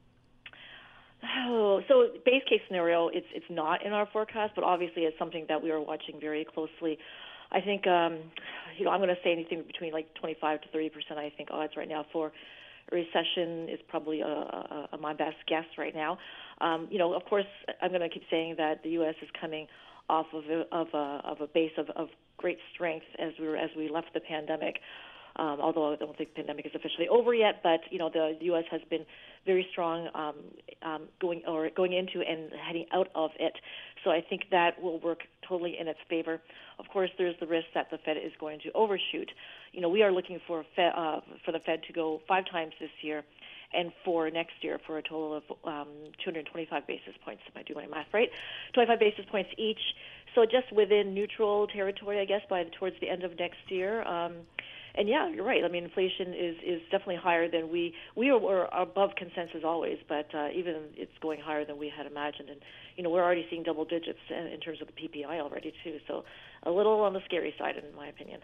Oh, 1.48 1.82
so 1.88 2.08
base 2.26 2.44
case 2.50 2.62
scenario, 2.68 3.10
it's 3.10 3.28
it's 3.34 3.46
not 3.50 3.86
in 3.86 3.94
our 3.94 4.08
forecast, 4.08 4.54
but 4.56 4.64
obviously 4.64 5.04
it's 5.04 5.18
something 5.20 5.46
that 5.50 5.62
we 5.62 5.70
are 5.70 5.80
watching 5.80 6.20
very 6.20 6.46
closely. 6.46 6.98
I 7.52 7.62
think, 7.62 7.86
um, 7.86 8.18
you 8.78 8.86
know, 8.86 8.92
I'm 8.92 9.00
going 9.00 9.14
to 9.14 9.22
say 9.24 9.32
anything 9.32 9.64
between 9.68 9.92
like 9.92 10.14
25 10.16 10.62
to 10.62 10.68
30 10.70 10.90
percent. 10.90 11.20
I 11.20 11.30
think 11.30 11.50
odds 11.52 11.74
right 11.78 11.88
now 11.88 12.06
for 12.12 12.32
recession 12.92 13.70
is 13.70 13.80
probably 13.88 14.22
a, 14.22 14.26
a, 14.26 14.90
a 14.94 14.98
my 14.98 15.14
best 15.14 15.38
guess 15.48 15.66
right 15.78 15.96
now. 15.96 16.18
Um, 16.60 16.88
you 16.92 16.98
know, 16.98 17.14
of 17.14 17.26
course, 17.26 17.46
I'm 17.82 17.90
going 17.90 18.02
to 18.02 18.10
keep 18.10 18.24
saying 18.30 18.56
that 18.58 18.84
the 18.84 18.90
U.S. 18.92 19.16
is 19.22 19.30
coming 19.40 19.68
off 20.10 20.28
of 20.34 20.44
a, 20.46 20.66
of 20.76 20.88
a, 20.94 21.22
of 21.24 21.42
a 21.42 21.48
base 21.48 21.72
of, 21.78 21.90
of 21.92 22.10
great 22.38 22.58
strength 22.74 23.06
as 23.20 23.32
we 23.40 23.48
were 23.48 23.58
as 23.58 23.70
we 23.78 23.90
left 23.90 24.14
the 24.14 24.20
pandemic. 24.20 24.80
Um, 25.38 25.60
although 25.62 25.94
I 25.94 25.96
don't 25.96 26.18
think 26.18 26.30
the 26.30 26.36
pandemic 26.36 26.66
is 26.66 26.74
officially 26.76 27.08
over 27.08 27.34
yet, 27.34 27.62
but 27.64 27.82
you 27.90 27.98
know 27.98 28.10
the 28.10 28.36
U.S. 28.42 28.66
has 28.70 28.82
been 28.90 29.06
very 29.46 29.66
strong 29.72 30.10
um, 30.14 30.36
um, 30.84 31.02
going 31.20 31.42
or 31.48 31.70
going 31.70 31.94
into 31.94 32.22
and 32.22 32.52
heading 32.54 32.86
out 32.94 33.08
of 33.16 33.32
it. 33.40 33.54
So 34.04 34.12
I 34.12 34.22
think 34.28 34.44
that 34.52 34.82
will 34.82 35.00
work 35.00 35.20
totally 35.48 35.78
in 35.80 35.88
its 35.88 36.00
favor. 36.10 36.42
Of 36.80 36.86
course, 36.92 37.10
there's 37.18 37.36
the 37.40 37.48
risk 37.48 37.68
that 37.74 37.90
the 37.92 37.98
Fed 38.00 38.18
is 38.18 38.32
going 38.40 38.60
to 38.64 38.72
overshoot. 38.74 39.32
You 39.72 39.82
know, 39.82 39.90
we 39.90 40.04
are 40.04 40.12
looking 40.12 40.40
for 40.48 40.66
Fed, 40.76 40.92
uh, 40.96 41.22
for 41.46 41.52
the 41.52 41.60
Fed 41.60 41.84
to 41.88 41.94
go 41.94 42.22
five 42.28 42.44
times 42.52 42.74
this 42.80 42.90
year, 43.02 43.24
and 43.74 43.92
for 44.04 44.30
next 44.30 44.54
year 44.62 44.80
for 44.86 44.98
a 44.98 45.04
total 45.04 45.36
of 45.38 45.44
um, 45.66 45.88
225 46.24 46.88
basis 46.88 47.14
points. 47.24 47.42
If 47.48 47.56
I 47.56 47.64
do 47.64 47.74
my 47.74 47.88
math 47.88 48.08
right, 48.14 48.30
25 48.74 49.00
basis 49.00 49.26
points 49.32 49.50
each. 49.58 49.80
So 50.36 50.46
just 50.46 50.72
within 50.72 51.14
neutral 51.14 51.68
territory, 51.68 52.20
I 52.20 52.26
guess, 52.26 52.42
by 52.50 52.64
towards 52.80 52.96
the 53.02 53.10
end 53.10 53.24
of 53.24 53.38
next 53.38 53.60
year. 53.70 54.04
Um, 54.04 54.34
and 54.95 55.07
yeah, 55.07 55.29
you're 55.29 55.45
right. 55.45 55.63
I 55.63 55.67
mean, 55.67 55.83
inflation 55.83 56.33
is 56.33 56.55
is 56.65 56.81
definitely 56.91 57.17
higher 57.17 57.50
than 57.50 57.69
we 57.69 57.93
we 58.15 58.29
are, 58.29 58.69
above 58.74 59.12
consensus 59.15 59.63
always, 59.63 59.98
but 60.07 60.33
uh, 60.33 60.50
even 60.53 60.75
it's 60.95 61.17
going 61.21 61.39
higher 61.39 61.65
than 61.65 61.77
we 61.77 61.89
had 61.95 62.05
imagined. 62.05 62.50
And 62.50 62.60
you 62.95 63.03
know, 63.03 63.10
we're 63.10 63.24
already 63.24 63.45
seeing 63.50 63.63
double 63.63 63.86
digits 63.86 64.19
in, 64.29 64.48
in 64.48 64.60
terms 64.60 64.81
of 64.81 64.88
the 64.88 64.93
PPI 64.93 65.39
already 65.39 65.74
too. 65.83 66.00
So 66.07 66.24
a 66.63 66.71
little 66.71 67.01
on 67.01 67.13
the 67.13 67.21
scary 67.25 67.53
side, 67.57 67.75
in 67.77 67.95
my 67.95 68.07
opinion. 68.07 68.41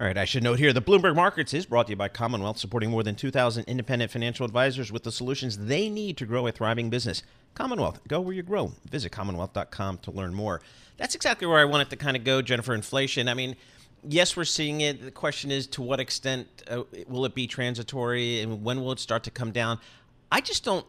All 0.00 0.08
right, 0.08 0.18
I 0.18 0.24
should 0.24 0.42
note 0.42 0.58
here 0.58 0.72
the 0.72 0.82
Bloomberg 0.82 1.14
Markets 1.14 1.54
is 1.54 1.64
brought 1.64 1.86
to 1.86 1.92
you 1.92 1.96
by 1.96 2.08
Commonwealth, 2.08 2.58
supporting 2.58 2.90
more 2.90 3.04
than 3.04 3.14
2,000 3.14 3.64
independent 3.64 4.10
financial 4.10 4.44
advisors 4.44 4.90
with 4.90 5.04
the 5.04 5.12
solutions 5.12 5.58
they 5.58 5.88
need 5.88 6.16
to 6.16 6.26
grow 6.26 6.46
a 6.48 6.50
thriving 6.50 6.90
business. 6.90 7.22
Commonwealth, 7.54 8.00
go 8.08 8.20
where 8.20 8.34
you 8.34 8.42
grow. 8.42 8.72
Visit 8.90 9.12
commonwealth.com 9.12 9.98
to 9.98 10.10
learn 10.10 10.34
more. 10.34 10.60
That's 10.96 11.14
exactly 11.14 11.46
where 11.46 11.60
I 11.60 11.66
wanted 11.66 11.90
to 11.90 11.96
kind 11.96 12.16
of 12.16 12.24
go, 12.24 12.42
Jennifer. 12.42 12.74
Inflation. 12.74 13.28
I 13.28 13.34
mean, 13.34 13.54
yes, 14.08 14.36
we're 14.36 14.44
seeing 14.44 14.80
it. 14.80 15.02
The 15.02 15.10
question 15.10 15.50
is 15.50 15.66
to 15.68 15.82
what 15.82 16.00
extent 16.00 16.48
uh, 16.68 16.82
will 17.08 17.24
it 17.24 17.34
be 17.34 17.46
transitory 17.46 18.40
and 18.40 18.64
when 18.64 18.80
will 18.80 18.92
it 18.92 18.98
start 18.98 19.24
to 19.24 19.30
come 19.30 19.52
down? 19.52 19.78
I 20.30 20.40
just 20.40 20.64
don't 20.64 20.86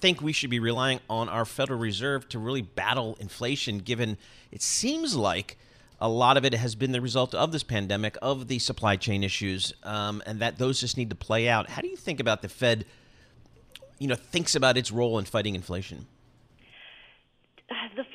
think 0.00 0.20
we 0.20 0.32
should 0.32 0.50
be 0.50 0.58
relying 0.58 1.00
on 1.08 1.28
our 1.28 1.44
Federal 1.44 1.78
Reserve 1.78 2.28
to 2.30 2.38
really 2.38 2.62
battle 2.62 3.16
inflation, 3.20 3.78
given 3.78 4.18
it 4.52 4.62
seems 4.62 5.16
like 5.16 5.56
a 6.00 6.08
lot 6.08 6.36
of 6.36 6.44
it 6.44 6.52
has 6.54 6.74
been 6.74 6.92
the 6.92 7.00
result 7.00 7.34
of 7.34 7.52
this 7.52 7.62
pandemic, 7.62 8.16
of 8.20 8.48
the 8.48 8.58
supply 8.58 8.96
chain 8.96 9.24
issues, 9.24 9.72
um, 9.82 10.22
and 10.26 10.40
that 10.40 10.58
those 10.58 10.80
just 10.80 10.96
need 10.96 11.10
to 11.10 11.16
play 11.16 11.48
out. 11.48 11.70
How 11.70 11.80
do 11.80 11.88
you 11.88 11.96
think 11.96 12.20
about 12.20 12.42
the 12.42 12.48
Fed? 12.48 12.84
You 13.98 14.08
know, 14.08 14.16
thinks 14.16 14.54
about 14.54 14.76
its 14.76 14.90
role 14.90 15.18
in 15.18 15.24
fighting 15.24 15.54
inflation 15.54 16.06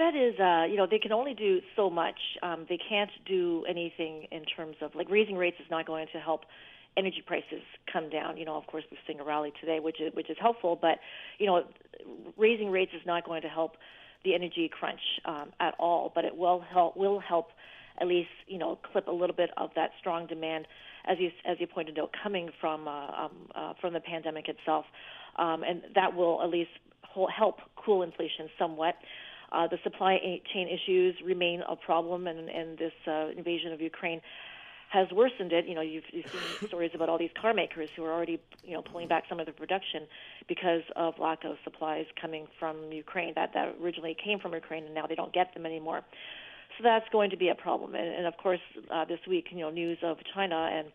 Fed 0.09 0.21
is, 0.21 0.39
uh, 0.39 0.65
you 0.69 0.77
know, 0.77 0.87
they 0.89 0.99
can 0.99 1.11
only 1.11 1.33
do 1.33 1.61
so 1.75 1.89
much. 1.89 2.19
Um, 2.41 2.65
they 2.69 2.77
can't 2.77 3.09
do 3.25 3.65
anything 3.67 4.27
in 4.31 4.43
terms 4.45 4.75
of 4.81 4.95
like 4.95 5.09
raising 5.09 5.35
rates 5.35 5.57
is 5.59 5.69
not 5.69 5.85
going 5.85 6.07
to 6.13 6.19
help 6.19 6.41
energy 6.97 7.23
prices 7.25 7.61
come 7.91 8.09
down. 8.09 8.37
You 8.37 8.45
know, 8.45 8.55
of 8.55 8.65
course, 8.67 8.83
we're 8.91 8.97
seeing 9.05 9.19
a 9.19 9.23
rally 9.23 9.53
today, 9.59 9.79
which 9.79 10.01
is 10.01 10.13
which 10.13 10.29
is 10.29 10.37
helpful, 10.39 10.77
but 10.79 10.99
you 11.37 11.45
know, 11.45 11.63
raising 12.37 12.69
rates 12.69 12.91
is 12.95 13.01
not 13.05 13.25
going 13.25 13.41
to 13.43 13.47
help 13.47 13.73
the 14.23 14.35
energy 14.35 14.69
crunch 14.71 15.01
um, 15.25 15.51
at 15.59 15.75
all. 15.79 16.11
But 16.13 16.25
it 16.25 16.35
will 16.35 16.61
help 16.61 16.97
will 16.97 17.19
help 17.19 17.49
at 17.99 18.07
least 18.07 18.29
you 18.47 18.57
know 18.57 18.77
clip 18.91 19.07
a 19.07 19.11
little 19.11 19.35
bit 19.35 19.51
of 19.57 19.69
that 19.75 19.91
strong 19.99 20.27
demand, 20.27 20.67
as 21.05 21.17
you 21.19 21.29
as 21.45 21.57
you 21.59 21.67
pointed 21.67 21.99
out, 21.99 22.11
coming 22.23 22.49
from 22.59 22.87
uh, 22.87 22.91
um, 22.91 23.31
uh, 23.55 23.73
from 23.79 23.93
the 23.93 23.99
pandemic 23.99 24.49
itself, 24.49 24.85
um, 25.37 25.63
and 25.63 25.83
that 25.95 26.15
will 26.15 26.41
at 26.41 26.49
least 26.49 26.71
help 27.37 27.57
cool 27.75 28.01
inflation 28.01 28.49
somewhat. 28.57 28.95
Uh, 29.51 29.67
the 29.67 29.77
supply 29.83 30.19
chain 30.53 30.67
issues 30.67 31.15
remain 31.23 31.61
a 31.67 31.75
problem, 31.75 32.27
and, 32.27 32.49
and 32.49 32.77
this 32.77 32.93
uh, 33.07 33.27
invasion 33.35 33.73
of 33.73 33.81
Ukraine 33.81 34.21
has 34.89 35.07
worsened 35.11 35.53
it. 35.53 35.67
You 35.67 35.75
know, 35.75 35.81
you've, 35.81 36.03
you've 36.11 36.25
seen 36.27 36.67
stories 36.67 36.91
about 36.93 37.09
all 37.09 37.17
these 37.17 37.31
car 37.39 37.53
makers 37.53 37.89
who 37.95 38.03
are 38.05 38.11
already, 38.11 38.39
you 38.63 38.73
know, 38.73 38.81
pulling 38.81 39.07
back 39.07 39.23
some 39.29 39.39
of 39.39 39.45
their 39.45 39.53
production 39.53 40.07
because 40.47 40.81
of 40.95 41.17
lack 41.19 41.43
of 41.45 41.57
supplies 41.63 42.05
coming 42.19 42.47
from 42.59 42.91
Ukraine 42.91 43.33
that 43.35 43.53
that 43.53 43.75
originally 43.81 44.15
came 44.23 44.39
from 44.39 44.53
Ukraine, 44.53 44.85
and 44.85 44.93
now 44.93 45.07
they 45.07 45.15
don't 45.15 45.33
get 45.33 45.53
them 45.53 45.65
anymore. 45.65 46.01
So 46.77 46.83
that's 46.83 47.07
going 47.11 47.29
to 47.31 47.37
be 47.37 47.49
a 47.49 47.55
problem. 47.55 47.93
And, 47.95 48.07
and 48.07 48.25
of 48.25 48.37
course, 48.37 48.61
uh, 48.89 49.05
this 49.05 49.19
week, 49.27 49.47
you 49.51 49.59
know, 49.59 49.69
news 49.69 49.97
of 50.01 50.17
China 50.33 50.69
and 50.71 50.87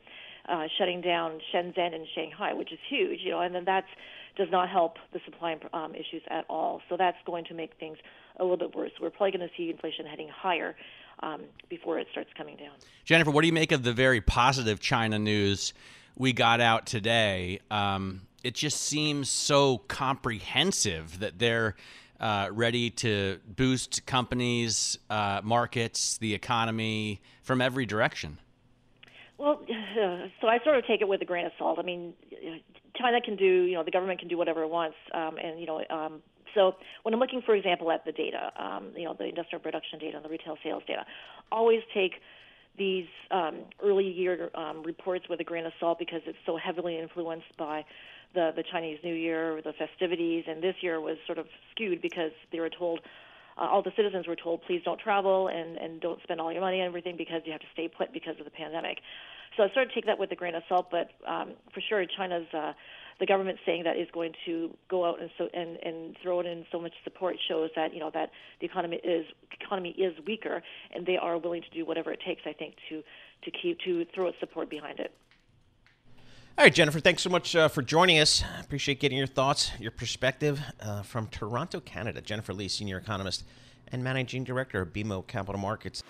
uh, 0.48 0.66
shutting 0.78 1.00
down 1.00 1.40
Shenzhen 1.52 1.94
and 1.94 2.06
Shanghai, 2.14 2.52
which 2.52 2.72
is 2.72 2.78
huge. 2.88 3.20
You 3.22 3.32
know, 3.32 3.40
and 3.40 3.54
then 3.54 3.64
that's 3.64 3.88
does 4.36 4.48
not 4.50 4.68
help 4.68 4.96
the 5.12 5.20
supply 5.24 5.56
um, 5.72 5.94
issues 5.94 6.22
at 6.28 6.44
all. 6.48 6.82
So 6.88 6.96
that's 6.96 7.16
going 7.24 7.44
to 7.46 7.54
make 7.54 7.74
things 7.78 7.98
a 8.38 8.42
little 8.42 8.56
bit 8.56 8.74
worse. 8.74 8.90
We're 9.00 9.10
probably 9.10 9.38
going 9.38 9.48
to 9.48 9.54
see 9.56 9.70
inflation 9.70 10.06
heading 10.06 10.28
higher 10.28 10.74
um, 11.20 11.42
before 11.68 11.98
it 11.98 12.08
starts 12.10 12.30
coming 12.36 12.56
down. 12.56 12.72
Jennifer, 13.04 13.30
what 13.30 13.42
do 13.42 13.46
you 13.46 13.52
make 13.52 13.72
of 13.72 13.82
the 13.82 13.92
very 13.92 14.20
positive 14.20 14.80
China 14.80 15.18
news 15.18 15.72
we 16.16 16.32
got 16.32 16.60
out 16.60 16.86
today? 16.86 17.60
Um, 17.70 18.22
it 18.42 18.54
just 18.54 18.80
seems 18.80 19.30
so 19.30 19.78
comprehensive 19.78 21.20
that 21.20 21.38
they're 21.38 21.76
uh, 22.20 22.48
ready 22.52 22.90
to 22.90 23.38
boost 23.56 24.04
companies, 24.06 24.98
uh, 25.10 25.40
markets, 25.42 26.18
the 26.18 26.34
economy 26.34 27.20
from 27.42 27.60
every 27.60 27.86
direction. 27.86 28.38
Well, 29.36 29.60
so 30.40 30.48
I 30.48 30.58
sort 30.64 30.76
of 30.76 30.86
take 30.86 31.00
it 31.00 31.08
with 31.08 31.22
a 31.22 31.24
grain 31.24 31.46
of 31.46 31.52
salt. 31.58 31.78
I 31.78 31.82
mean, 31.82 32.14
China 32.96 33.20
can 33.20 33.36
do, 33.36 33.64
you 33.64 33.74
know, 33.74 33.84
the 33.84 33.90
government 33.90 34.20
can 34.20 34.28
do 34.28 34.38
whatever 34.38 34.62
it 34.62 34.70
wants, 34.70 34.96
um, 35.12 35.36
and 35.42 35.60
you 35.60 35.66
know, 35.66 35.82
um, 35.90 36.22
so 36.54 36.76
when 37.02 37.12
I'm 37.12 37.20
looking, 37.20 37.42
for 37.42 37.54
example, 37.54 37.90
at 37.90 38.04
the 38.04 38.12
data, 38.12 38.52
um, 38.56 38.92
you 38.96 39.04
know, 39.04 39.14
the 39.18 39.24
industrial 39.24 39.60
production 39.60 39.98
data 39.98 40.16
and 40.16 40.24
the 40.24 40.28
retail 40.28 40.56
sales 40.62 40.82
data, 40.86 41.04
always 41.50 41.80
take 41.92 42.12
these 42.76 43.06
um, 43.30 43.62
early 43.82 44.08
year 44.08 44.50
um, 44.54 44.82
reports 44.82 45.28
with 45.28 45.40
a 45.40 45.44
grain 45.44 45.66
of 45.66 45.72
salt 45.78 45.98
because 45.98 46.20
it's 46.26 46.38
so 46.46 46.56
heavily 46.56 46.98
influenced 46.98 47.56
by 47.56 47.84
the 48.34 48.52
the 48.56 48.64
Chinese 48.70 48.98
New 49.04 49.14
Year, 49.14 49.60
the 49.62 49.72
festivities, 49.72 50.44
and 50.48 50.62
this 50.62 50.74
year 50.80 51.00
was 51.00 51.16
sort 51.26 51.38
of 51.38 51.46
skewed 51.70 52.00
because 52.02 52.32
they 52.52 52.60
were 52.60 52.70
told. 52.70 53.00
Uh, 53.56 53.68
all 53.70 53.82
the 53.82 53.92
citizens 53.94 54.26
were 54.26 54.34
told, 54.34 54.60
please 54.62 54.82
don't 54.84 54.98
travel 54.98 55.46
and, 55.46 55.76
and 55.76 56.00
don't 56.00 56.20
spend 56.24 56.40
all 56.40 56.50
your 56.50 56.60
money 56.60 56.80
on 56.80 56.88
everything 56.88 57.16
because 57.16 57.40
you 57.44 57.52
have 57.52 57.60
to 57.60 57.68
stay 57.72 57.86
put 57.86 58.12
because 58.12 58.34
of 58.40 58.44
the 58.44 58.50
pandemic. 58.50 58.98
So 59.56 59.62
I 59.62 59.72
sort 59.72 59.86
of 59.86 59.94
take 59.94 60.06
that 60.06 60.18
with 60.18 60.32
a 60.32 60.36
grain 60.36 60.54
of 60.54 60.62
salt, 60.68 60.90
but 60.90 61.10
um, 61.26 61.52
for 61.72 61.80
sure, 61.80 62.04
China's 62.06 62.46
uh, 62.52 62.72
the 63.20 63.26
government 63.26 63.58
saying 63.64 63.84
that 63.84 63.96
is 63.96 64.08
going 64.12 64.32
to 64.44 64.76
go 64.88 65.04
out 65.04 65.20
and 65.20 65.30
so 65.38 65.48
and, 65.54 65.76
and 65.82 66.16
throw 66.22 66.40
it 66.40 66.46
in 66.46 66.66
so 66.72 66.80
much 66.80 66.92
support 67.04 67.36
shows 67.48 67.70
that 67.76 67.94
you 67.94 68.00
know 68.00 68.10
that 68.12 68.30
the 68.60 68.66
economy 68.66 68.96
is 69.04 69.26
economy 69.60 69.90
is 69.90 70.14
weaker 70.26 70.62
and 70.92 71.06
they 71.06 71.16
are 71.16 71.38
willing 71.38 71.62
to 71.62 71.70
do 71.70 71.84
whatever 71.84 72.12
it 72.12 72.20
takes 72.26 72.42
I 72.46 72.52
think 72.52 72.74
to 72.88 73.02
to 73.44 73.50
keep 73.50 73.78
to 73.80 74.04
throw 74.14 74.26
its 74.26 74.38
support 74.40 74.68
behind 74.68 74.98
it. 74.98 75.14
All 76.56 76.64
right, 76.64 76.74
Jennifer, 76.74 77.00
thanks 77.00 77.22
so 77.22 77.30
much 77.30 77.56
uh, 77.56 77.66
for 77.66 77.82
joining 77.82 78.20
us. 78.20 78.44
Appreciate 78.60 79.00
getting 79.00 79.18
your 79.18 79.26
thoughts, 79.26 79.72
your 79.80 79.90
perspective 79.90 80.60
uh, 80.80 81.02
from 81.02 81.26
Toronto, 81.26 81.80
Canada. 81.80 82.20
Jennifer 82.20 82.52
Lee, 82.52 82.68
Senior 82.68 82.98
Economist 82.98 83.44
and 83.88 84.04
Managing 84.04 84.44
Director 84.44 84.80
of 84.80 84.92
BMO 84.92 85.26
Capital 85.26 85.60
Markets. 85.60 86.02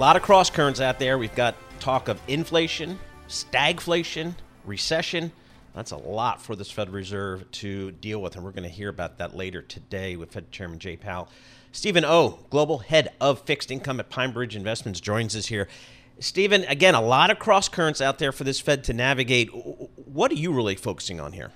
A 0.00 0.08
lot 0.10 0.16
of 0.16 0.22
cross 0.22 0.48
currents 0.48 0.80
out 0.80 0.98
there. 0.98 1.18
We've 1.18 1.34
got 1.34 1.56
talk 1.78 2.08
of 2.08 2.18
inflation, 2.26 2.98
stagflation, 3.28 4.34
recession. 4.64 5.30
That's 5.74 5.90
a 5.90 5.98
lot 5.98 6.40
for 6.40 6.56
this 6.56 6.70
Federal 6.70 6.96
Reserve 6.96 7.44
to 7.50 7.90
deal 7.90 8.22
with, 8.22 8.34
and 8.34 8.42
we're 8.42 8.52
going 8.52 8.62
to 8.62 8.70
hear 8.70 8.88
about 8.88 9.18
that 9.18 9.36
later 9.36 9.60
today 9.60 10.16
with 10.16 10.32
Fed 10.32 10.50
Chairman 10.50 10.78
Jay 10.78 10.96
Powell. 10.96 11.28
Stephen 11.70 12.06
O, 12.06 12.38
Global 12.48 12.78
Head 12.78 13.12
of 13.20 13.40
Fixed 13.40 13.70
Income 13.70 14.00
at 14.00 14.08
PineBridge 14.08 14.56
Investments, 14.56 15.00
joins 15.00 15.36
us 15.36 15.48
here. 15.48 15.68
Steven, 16.18 16.64
again, 16.64 16.94
a 16.94 17.02
lot 17.02 17.30
of 17.30 17.38
cross 17.38 17.68
currents 17.68 18.00
out 18.00 18.18
there 18.18 18.32
for 18.32 18.44
this 18.44 18.58
Fed 18.58 18.84
to 18.84 18.94
navigate. 18.94 19.50
What 19.50 20.30
are 20.30 20.36
you 20.36 20.50
really 20.50 20.76
focusing 20.76 21.20
on 21.20 21.34
here? 21.34 21.52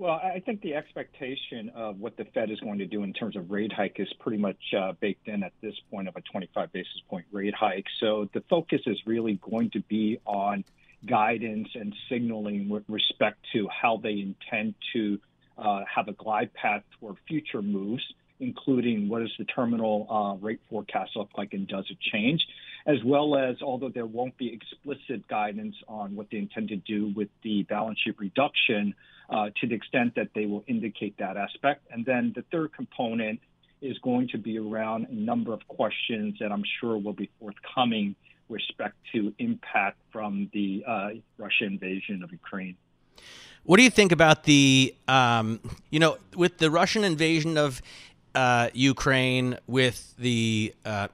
Well, 0.00 0.12
I 0.12 0.40
think 0.40 0.62
the 0.62 0.76
expectation 0.76 1.72
of 1.74 2.00
what 2.00 2.16
the 2.16 2.24
Fed 2.24 2.50
is 2.50 2.58
going 2.58 2.78
to 2.78 2.86
do 2.86 3.02
in 3.02 3.12
terms 3.12 3.36
of 3.36 3.50
rate 3.50 3.70
hike 3.70 4.00
is 4.00 4.10
pretty 4.14 4.38
much 4.38 4.72
uh, 4.74 4.92
baked 4.98 5.28
in 5.28 5.42
at 5.42 5.52
this 5.60 5.74
point 5.90 6.08
of 6.08 6.16
a 6.16 6.22
25 6.22 6.72
basis 6.72 7.02
point 7.10 7.26
rate 7.30 7.52
hike. 7.52 7.84
So 7.98 8.26
the 8.32 8.40
focus 8.48 8.80
is 8.86 8.98
really 9.04 9.34
going 9.34 9.68
to 9.72 9.80
be 9.80 10.18
on 10.24 10.64
guidance 11.04 11.68
and 11.74 11.94
signaling 12.08 12.70
with 12.70 12.84
respect 12.88 13.44
to 13.52 13.68
how 13.68 13.98
they 13.98 14.20
intend 14.20 14.74
to 14.94 15.20
uh, 15.58 15.84
have 15.84 16.08
a 16.08 16.12
glide 16.12 16.54
path 16.54 16.82
toward 16.98 17.16
future 17.28 17.60
moves, 17.60 18.14
including 18.38 19.10
what 19.10 19.18
does 19.18 19.34
the 19.38 19.44
terminal 19.44 20.06
uh, 20.08 20.42
rate 20.42 20.60
forecast 20.70 21.14
look 21.14 21.28
like 21.36 21.52
and 21.52 21.68
does 21.68 21.84
it 21.90 22.00
change, 22.00 22.48
as 22.86 23.02
well 23.04 23.36
as 23.36 23.56
although 23.62 23.88
there 23.88 24.06
won't 24.06 24.36
be 24.36 24.52
explicit 24.52 25.26
guidance 25.28 25.76
on 25.88 26.14
what 26.16 26.26
they 26.30 26.38
intend 26.38 26.68
to 26.68 26.76
do 26.76 27.12
with 27.14 27.28
the 27.42 27.62
balance 27.64 27.98
sheet 28.02 28.18
reduction 28.18 28.94
uh, 29.28 29.50
to 29.60 29.66
the 29.66 29.74
extent 29.74 30.14
that 30.16 30.28
they 30.34 30.46
will 30.46 30.64
indicate 30.66 31.16
that 31.18 31.36
aspect. 31.36 31.86
And 31.90 32.04
then 32.04 32.32
the 32.34 32.42
third 32.50 32.72
component 32.72 33.40
is 33.80 33.98
going 33.98 34.28
to 34.28 34.38
be 34.38 34.58
around 34.58 35.06
a 35.08 35.14
number 35.14 35.52
of 35.52 35.66
questions 35.68 36.36
that 36.40 36.52
I'm 36.52 36.64
sure 36.80 36.98
will 36.98 37.12
be 37.12 37.30
forthcoming 37.38 38.14
with 38.48 38.60
respect 38.60 38.96
to 39.12 39.32
impact 39.38 39.96
from 40.12 40.50
the 40.52 40.84
uh, 40.86 41.10
Russia 41.38 41.64
invasion 41.64 42.22
of 42.22 42.32
Ukraine. 42.32 42.76
What 43.64 43.76
do 43.76 43.84
you 43.84 43.90
think 43.90 44.10
about 44.10 44.44
the, 44.44 44.94
um, 45.06 45.60
you 45.90 46.00
know, 46.00 46.18
with 46.34 46.58
the 46.58 46.70
Russian 46.70 47.04
invasion 47.04 47.56
of 47.56 47.80
uh, 48.34 48.70
Ukraine, 48.72 49.58
with 49.66 50.14
the 50.16 50.74
uh, 50.84 51.08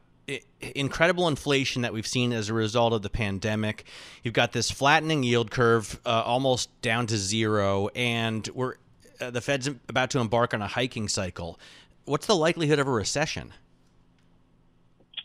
incredible 0.60 1.28
inflation 1.28 1.82
that 1.82 1.92
we've 1.92 2.06
seen 2.06 2.32
as 2.32 2.48
a 2.48 2.54
result 2.54 2.92
of 2.92 3.02
the 3.02 3.10
pandemic. 3.10 3.84
You've 4.22 4.34
got 4.34 4.52
this 4.52 4.70
flattening 4.70 5.22
yield 5.22 5.50
curve, 5.50 6.00
uh, 6.04 6.22
almost 6.24 6.68
down 6.82 7.06
to 7.08 7.16
zero, 7.16 7.88
and 7.94 8.48
we're 8.54 8.74
uh, 9.20 9.30
the 9.30 9.40
Fed's 9.40 9.66
about 9.66 10.10
to 10.10 10.18
embark 10.18 10.52
on 10.52 10.60
a 10.60 10.66
hiking 10.66 11.08
cycle. 11.08 11.58
What's 12.04 12.26
the 12.26 12.36
likelihood 12.36 12.78
of 12.78 12.86
a 12.86 12.90
recession? 12.90 13.52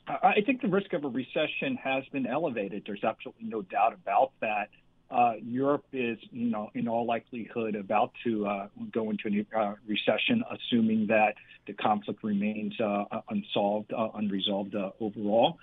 I 0.08 0.42
think 0.46 0.62
the 0.62 0.68
risk 0.68 0.94
of 0.94 1.06
a 1.06 1.08
recession 1.08 1.78
has 1.78 2.04
been 2.12 2.26
elevated. 2.26 2.84
There's 2.86 3.04
absolutely 3.04 3.46
no 3.46 3.62
doubt 3.62 3.94
about 3.94 4.32
that. 4.42 4.70
Uh, 5.12 5.34
Europe 5.44 5.86
is, 5.92 6.18
you 6.32 6.50
know, 6.50 6.72
in 6.74 6.88
all 6.88 7.06
likelihood 7.06 7.76
about 7.76 8.14
to 8.24 8.48
uh, 8.48 8.68
go 8.94 9.10
into 9.10 9.46
a 9.54 9.60
uh, 9.60 9.76
recession, 9.86 10.42
assuming 10.50 11.06
that 11.08 11.36
the 11.68 11.74
conflict 11.74 12.24
remains 12.24 12.80
uh, 12.80 13.04
unsolved, 13.30 13.92
uh, 13.92 14.08
unresolved 14.16 14.74
uh, 14.74 14.92
overall. 15.02 15.58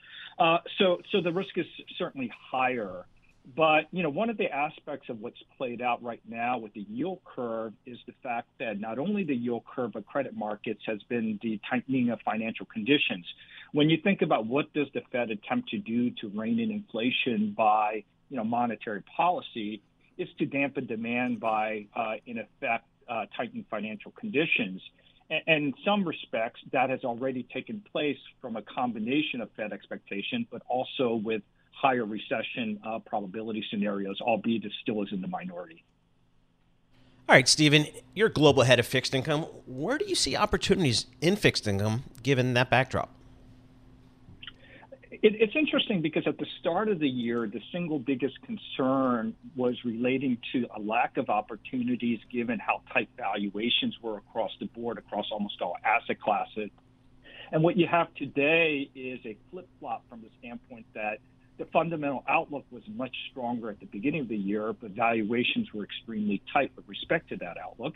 so, 0.79 1.01
so 1.11 1.23
the 1.23 1.33
risk 1.33 1.57
is 1.57 1.67
certainly 1.97 2.31
higher. 2.51 3.07
But 3.57 3.87
you 3.93 4.03
know, 4.03 4.11
one 4.11 4.29
of 4.29 4.37
the 4.37 4.53
aspects 4.53 5.09
of 5.09 5.21
what's 5.21 5.43
played 5.57 5.81
out 5.81 6.03
right 6.03 6.21
now 6.29 6.59
with 6.59 6.75
the 6.75 6.85
yield 6.91 7.21
curve 7.25 7.73
is 7.87 7.97
the 8.07 8.13
fact 8.23 8.49
that 8.59 8.79
not 8.79 8.99
only 8.99 9.25
the 9.25 9.35
yield 9.35 9.63
curve 9.65 9.97
of 9.97 10.07
credit 10.07 10.37
markets 10.37 10.83
has 10.85 11.03
been 11.05 11.39
the 11.43 11.59
tightening 11.71 12.11
of 12.11 12.21
financial 12.21 12.67
conditions. 12.67 13.25
When 13.73 13.89
you 13.89 13.97
think 14.05 14.21
about 14.21 14.47
what 14.47 14.71
does 14.75 14.89
the 14.93 15.01
Fed 15.11 15.31
attempt 15.31 15.71
to 15.71 15.79
do 15.79 16.11
to 16.21 16.29
rein 16.35 16.61
in 16.61 16.71
inflation 16.71 17.55
by 17.57 18.05
you 18.31 18.37
know, 18.37 18.45
monetary 18.45 19.03
policy 19.17 19.83
is 20.17 20.29
to 20.39 20.47
dampen 20.47 20.87
demand 20.87 21.41
by, 21.41 21.87
uh, 21.95 22.15
in 22.27 22.39
effect, 22.39 22.87
uh, 23.09 23.27
tightening 23.37 23.65
financial 23.71 24.11
conditions. 24.13 24.83
And, 25.31 25.43
and 25.47 25.65
in 25.65 25.75
some 25.85 26.07
respects, 26.07 26.61
that 26.73 26.91
has 26.91 27.05
already 27.05 27.45
taken 27.53 27.83
place 27.93 28.19
from 28.41 28.57
a 28.57 28.63
combination 28.63 29.41
of 29.41 29.51
Fed 29.57 29.73
expectation, 29.73 30.47
but 30.51 30.63
also 30.69 31.15
with 31.15 31.43
higher 31.73 32.05
recession 32.05 32.81
uh, 32.85 32.99
probability 32.99 33.65
scenarios, 33.71 34.21
albeit 34.21 34.65
it 34.65 34.73
still 34.83 35.03
is 35.03 35.09
in 35.13 35.21
the 35.21 35.29
minority. 35.29 35.85
All 37.29 37.35
right, 37.35 37.47
Steven, 37.47 37.87
you're 38.15 38.31
global 38.31 38.63
head 38.63 38.81
of 38.81 38.87
fixed 38.87 39.15
income. 39.15 39.43
Where 39.67 39.99
do 39.99 40.07
you 40.07 40.15
see 40.15 40.35
opportunities 40.35 41.07
in 41.21 41.37
fixed 41.37 41.69
income 41.69 42.05
given 42.23 42.55
that 42.55 42.71
backdrop? 42.71 43.11
It, 45.21 45.35
it's 45.41 45.57
interesting 45.57 46.01
because 46.01 46.25
at 46.27 46.39
the 46.39 46.47
start 46.61 46.89
of 46.89 47.01
the 47.01 47.09
year, 47.09 47.49
the 47.53 47.61
single 47.73 47.99
biggest 47.99 48.37
concern 48.43 49.35
was 49.57 49.75
relating 49.85 50.39
to 50.53 50.67
a 50.77 50.81
lack 50.81 51.17
of 51.17 51.29
opportunities 51.29 52.21
given 52.31 52.61
how 52.61 52.83
tight 52.93 53.09
valuations 53.17 53.97
were 54.01 54.19
across 54.19 54.53
the 54.61 54.67
board, 54.67 54.97
across 54.97 55.27
almost 55.33 55.61
all 55.61 55.77
asset 55.85 56.21
classes. 56.21 56.71
And 57.51 57.63
what 57.65 57.77
you 57.77 57.87
have 57.89 58.15
today 58.15 58.89
is 58.95 59.19
a 59.25 59.37
flip 59.51 59.69
flop 59.81 60.05
from 60.09 60.21
the 60.21 60.29
standpoint 60.39 60.87
that 60.95 61.19
the 61.59 61.65
fundamental 61.67 62.23
outlook 62.29 62.65
was 62.71 62.83
much 62.95 63.15
stronger 63.33 63.71
at 63.71 63.81
the 63.81 63.87
beginning 63.87 64.21
of 64.21 64.29
the 64.29 64.37
year, 64.37 64.73
but 64.73 64.93
valuations 64.93 65.73
were 65.75 65.83
extremely 65.83 66.41
tight 66.53 66.71
with 66.77 66.87
respect 66.87 67.31
to 67.31 67.37
that 67.39 67.57
outlook. 67.59 67.95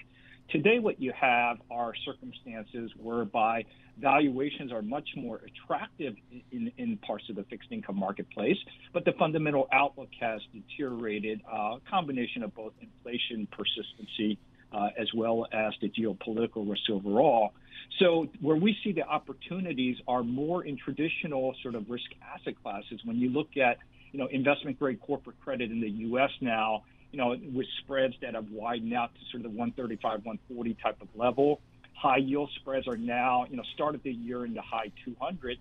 Today, 0.53 0.79
what 0.79 1.01
you 1.01 1.15
have 1.19 1.57
are 1.71 1.95
circumstances 2.05 2.91
whereby 2.99 3.65
valuations 3.99 4.71
are 4.71 4.83
much 4.83 5.09
more 5.17 5.41
attractive 5.47 6.15
in, 6.51 6.71
in 6.77 6.99
parts 6.99 7.25
of 7.31 7.37
the 7.37 7.45
fixed 7.45 7.73
income 7.73 7.99
marketplace, 7.99 8.59
but 8.93 9.07
the 9.07 9.13
fundamental 9.19 9.67
outlook 9.73 10.11
has 10.21 10.43
deteriorated, 10.53 11.41
a 11.51 11.57
uh, 11.57 11.79
combination 11.89 12.43
of 12.43 12.55
both 12.55 12.75
inflation 12.83 13.49
persistency 13.51 14.39
uh, 14.75 14.89
as 14.99 15.09
well 15.15 15.47
as 15.53 15.73
the 15.81 15.89
geopolitical 15.89 16.69
risk 16.69 16.91
overall. 16.91 17.55
So 17.99 18.29
where 18.43 18.57
we 18.57 18.77
see 18.85 18.93
the 18.93 19.05
opportunities 19.05 19.97
are 20.07 20.23
more 20.23 20.67
in 20.67 20.77
traditional 20.77 21.55
sort 21.63 21.77
of 21.77 21.89
risk 21.89 22.11
asset 22.35 22.55
classes. 22.63 23.01
When 23.05 23.17
you 23.17 23.31
look 23.31 23.57
at, 23.57 23.79
you 24.13 24.19
know, 24.19 24.29
investment 24.31 24.79
grade 24.79 25.01
corporate 25.01 25.41
credit 25.41 25.71
in 25.71 25.81
the 25.81 25.89
U.S. 25.89 26.31
now, 26.43 26.85
you 27.13 27.19
know, 27.19 27.37
with 27.53 27.67
spreads 27.83 28.15
that 28.23 28.35
have 28.35 28.51
widened 28.51 28.95
out 28.95 29.15
to 29.15 29.21
sort 29.31 29.45
of 29.45 29.53
the 29.53 29.59
135, 29.59 30.25
140 30.25 30.77
type 30.83 31.01
of 31.01 31.09
level. 31.15 31.61
High 31.95 32.17
yield 32.17 32.51
spreads 32.57 32.89
are 32.89 32.97
now, 32.97 33.47
you 33.49 33.57
know, 33.57 33.63
started 33.75 34.03
the 34.03 34.13
year 34.13 34.45
in 34.45 34.55
the 34.55 34.63
high 34.63 34.91
200s. 35.07 35.59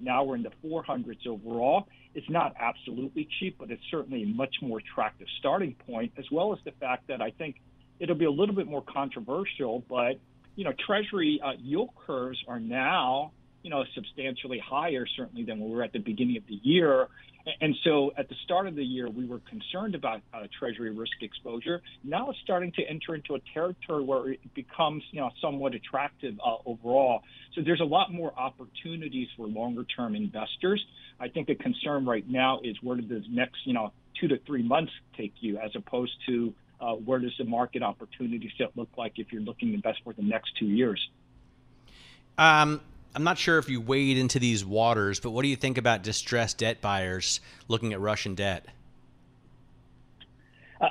Now 0.00 0.24
we're 0.24 0.36
in 0.36 0.42
the 0.42 0.52
400s 0.64 1.26
overall. 1.26 1.86
It's 2.14 2.28
not 2.30 2.54
absolutely 2.58 3.28
cheap, 3.38 3.56
but 3.58 3.70
it's 3.70 3.82
certainly 3.90 4.22
a 4.22 4.26
much 4.26 4.56
more 4.62 4.78
attractive 4.78 5.26
starting 5.38 5.74
point, 5.86 6.12
as 6.16 6.24
well 6.32 6.52
as 6.52 6.58
the 6.64 6.72
fact 6.72 7.08
that 7.08 7.20
I 7.20 7.30
think 7.30 7.60
it'll 8.00 8.16
be 8.16 8.24
a 8.24 8.30
little 8.30 8.54
bit 8.54 8.66
more 8.66 8.82
controversial, 8.82 9.84
but, 9.88 10.18
you 10.56 10.64
know, 10.64 10.72
Treasury 10.86 11.40
uh, 11.44 11.52
yield 11.60 11.90
curves 12.06 12.38
are 12.48 12.60
now, 12.60 13.32
you 13.64 13.70
know, 13.70 13.82
substantially 13.94 14.58
higher, 14.58 15.06
certainly 15.16 15.42
than 15.42 15.58
when 15.58 15.70
we 15.70 15.76
were 15.76 15.82
at 15.82 15.92
the 15.92 15.98
beginning 15.98 16.36
of 16.36 16.46
the 16.46 16.60
year. 16.62 17.08
And 17.60 17.74
so 17.82 18.12
at 18.16 18.28
the 18.28 18.34
start 18.44 18.66
of 18.66 18.74
the 18.74 18.84
year, 18.84 19.08
we 19.08 19.26
were 19.26 19.40
concerned 19.40 19.94
about 19.94 20.20
uh, 20.32 20.46
Treasury 20.58 20.90
risk 20.90 21.14
exposure. 21.22 21.80
Now 22.04 22.30
it's 22.30 22.38
starting 22.40 22.72
to 22.72 22.82
enter 22.82 23.14
into 23.14 23.34
a 23.34 23.40
territory 23.54 24.04
where 24.04 24.32
it 24.32 24.54
becomes, 24.54 25.02
you 25.10 25.20
know, 25.20 25.30
somewhat 25.40 25.74
attractive 25.74 26.38
uh, 26.44 26.56
overall. 26.66 27.22
So 27.54 27.62
there's 27.62 27.80
a 27.80 27.86
lot 27.86 28.12
more 28.12 28.32
opportunities 28.38 29.28
for 29.36 29.46
longer 29.46 29.84
term 29.84 30.14
investors. 30.14 30.84
I 31.18 31.28
think 31.28 31.48
the 31.48 31.54
concern 31.54 32.04
right 32.04 32.28
now 32.28 32.60
is 32.62 32.76
where 32.82 32.98
does 32.98 33.08
the 33.08 33.24
next, 33.30 33.66
you 33.66 33.72
know, 33.72 33.92
two 34.20 34.28
to 34.28 34.38
three 34.46 34.62
months 34.62 34.92
take 35.16 35.32
you 35.40 35.58
as 35.58 35.70
opposed 35.74 36.12
to 36.26 36.54
uh, 36.80 36.92
where 36.92 37.18
does 37.18 37.32
the 37.38 37.44
market 37.44 37.82
opportunity 37.82 38.52
set 38.58 38.76
look 38.76 38.90
like 38.98 39.14
if 39.16 39.32
you're 39.32 39.42
looking 39.42 39.68
to 39.68 39.74
invest 39.74 40.00
for 40.04 40.12
the 40.12 40.22
next 40.22 40.56
two 40.58 40.66
years? 40.66 41.08
Um, 42.36 42.80
I'm 43.14 43.22
not 43.24 43.38
sure 43.38 43.58
if 43.58 43.68
you 43.68 43.80
wade 43.80 44.18
into 44.18 44.38
these 44.38 44.64
waters, 44.64 45.20
but 45.20 45.30
what 45.30 45.42
do 45.42 45.48
you 45.48 45.56
think 45.56 45.78
about 45.78 46.02
distressed 46.02 46.58
debt 46.58 46.80
buyers 46.80 47.40
looking 47.68 47.92
at 47.92 48.00
Russian 48.00 48.34
debt? 48.34 48.66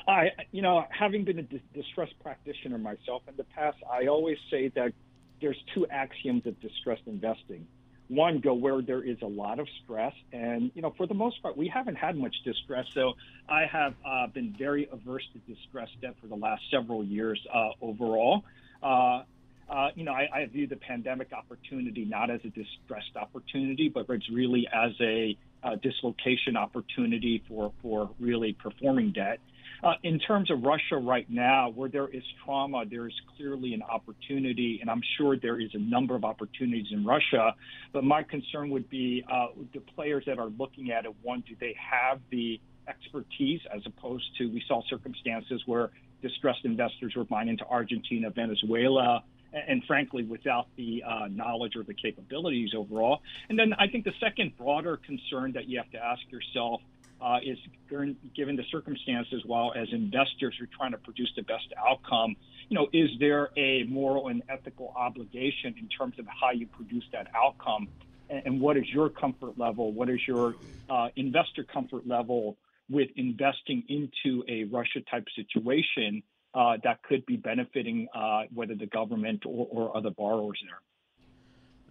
I, 0.07 0.31
you 0.51 0.61
know, 0.61 0.85
having 0.89 1.25
been 1.25 1.39
a 1.39 1.43
distressed 1.77 2.15
practitioner 2.21 2.77
myself 2.77 3.23
in 3.27 3.35
the 3.35 3.43
past, 3.43 3.77
I 3.91 4.07
always 4.07 4.37
say 4.49 4.69
that 4.69 4.93
there's 5.41 5.61
two 5.73 5.85
axioms 5.87 6.45
of 6.45 6.59
distressed 6.61 7.03
investing. 7.05 7.67
One, 8.07 8.39
go 8.39 8.53
where 8.53 8.81
there 8.81 9.03
is 9.03 9.17
a 9.21 9.27
lot 9.27 9.59
of 9.59 9.67
stress, 9.83 10.13
and 10.31 10.71
you 10.75 10.81
know, 10.81 10.93
for 10.97 11.07
the 11.07 11.13
most 11.13 11.41
part, 11.41 11.57
we 11.57 11.67
haven't 11.67 11.95
had 11.95 12.17
much 12.17 12.35
distress. 12.43 12.85
So 12.93 13.13
I 13.49 13.65
have 13.65 13.95
uh, 14.05 14.27
been 14.27 14.55
very 14.57 14.87
averse 14.91 15.23
to 15.33 15.53
distressed 15.53 15.99
debt 16.01 16.15
for 16.21 16.27
the 16.27 16.35
last 16.35 16.63
several 16.71 17.03
years 17.03 17.45
uh, 17.53 17.69
overall. 17.81 18.43
Uh, 18.81 19.23
uh, 19.69 19.89
you 19.95 20.03
know, 20.03 20.13
I, 20.13 20.41
I 20.41 20.45
view 20.45 20.67
the 20.67 20.75
pandemic 20.75 21.31
opportunity 21.33 22.05
not 22.05 22.29
as 22.29 22.41
a 22.43 22.49
distressed 22.49 23.15
opportunity, 23.15 23.89
but 23.89 24.05
it's 24.09 24.29
really 24.31 24.67
as 24.73 24.91
a 25.01 25.37
uh, 25.63 25.75
dislocation 25.81 26.57
opportunity 26.57 27.43
for, 27.47 27.71
for 27.81 28.09
really 28.19 28.53
performing 28.53 29.11
debt. 29.13 29.39
Uh, 29.83 29.93
in 30.03 30.17
terms 30.19 30.49
of 30.49 30.63
Russia 30.63 30.95
right 30.95 31.29
now, 31.29 31.69
where 31.69 31.89
there 31.89 32.07
is 32.07 32.23
trauma, 32.45 32.85
there 32.89 33.05
is 33.05 33.13
clearly 33.35 33.73
an 33.73 33.81
opportunity, 33.81 34.79
and 34.79 34.89
I'm 34.89 35.01
sure 35.17 35.35
there 35.37 35.59
is 35.59 35.71
a 35.73 35.79
number 35.79 36.15
of 36.15 36.23
opportunities 36.23 36.87
in 36.91 37.05
Russia. 37.05 37.53
But 37.91 38.05
my 38.05 38.23
concern 38.23 38.69
would 38.69 38.89
be 38.89 39.25
uh, 39.29 39.47
the 39.73 39.81
players 39.81 40.23
that 40.27 40.39
are 40.39 40.49
looking 40.57 40.91
at 40.91 41.03
it. 41.03 41.13
One, 41.21 41.43
do 41.47 41.55
they 41.59 41.75
have 41.91 42.21
the 42.31 42.61
expertise 42.87 43.59
as 43.75 43.81
opposed 43.85 44.25
to 44.37 44.45
we 44.45 44.63
saw 44.67 44.81
circumstances 44.89 45.61
where 45.65 45.89
distressed 46.21 46.63
investors 46.63 47.13
were 47.15 47.25
buying 47.25 47.49
into 47.49 47.65
Argentina, 47.65 48.29
Venezuela, 48.29 49.23
and 49.53 49.83
frankly, 49.85 50.23
without 50.23 50.67
the 50.75 51.03
uh, 51.03 51.27
knowledge 51.29 51.75
or 51.75 51.83
the 51.83 51.93
capabilities 51.93 52.71
overall. 52.75 53.21
And 53.49 53.57
then 53.57 53.73
I 53.73 53.87
think 53.87 54.03
the 54.05 54.13
second 54.19 54.57
broader 54.57 54.97
concern 54.97 55.53
that 55.53 55.67
you 55.67 55.77
have 55.77 55.91
to 55.91 56.03
ask 56.03 56.21
yourself 56.31 56.81
uh, 57.21 57.37
is 57.43 57.57
given 57.89 58.55
the 58.55 58.65
circumstances, 58.69 59.43
while 59.45 59.71
as 59.75 59.87
investors 59.93 60.55
you're 60.59 60.67
trying 60.75 60.91
to 60.91 60.97
produce 60.97 61.31
the 61.35 61.43
best 61.43 61.67
outcome, 61.77 62.35
you 62.67 62.75
know, 62.75 62.87
is 62.91 63.09
there 63.19 63.49
a 63.55 63.83
moral 63.83 64.27
and 64.27 64.43
ethical 64.49 64.93
obligation 64.97 65.73
in 65.79 65.87
terms 65.87 66.19
of 66.19 66.25
how 66.27 66.51
you 66.51 66.67
produce 66.67 67.05
that 67.13 67.27
outcome? 67.33 67.87
And, 68.29 68.59
what 68.59 68.77
is 68.77 68.85
your 68.89 69.09
comfort 69.09 69.57
level? 69.57 69.91
What 69.91 70.09
is 70.09 70.19
your 70.27 70.55
uh, 70.89 71.09
investor 71.15 71.63
comfort 71.63 72.07
level 72.07 72.57
with 72.89 73.09
investing 73.15 73.83
into 73.87 74.43
a 74.47 74.63
Russia 74.65 75.01
type 75.09 75.27
situation 75.35 76.23
that 76.53 77.01
could 77.03 77.25
be 77.25 77.37
benefiting 77.37 78.07
uh, 78.13 78.43
whether 78.53 78.75
the 78.75 78.87
government 78.87 79.43
or, 79.45 79.67
or 79.71 79.97
other 79.97 80.11
borrowers 80.11 80.59
there. 80.67 80.79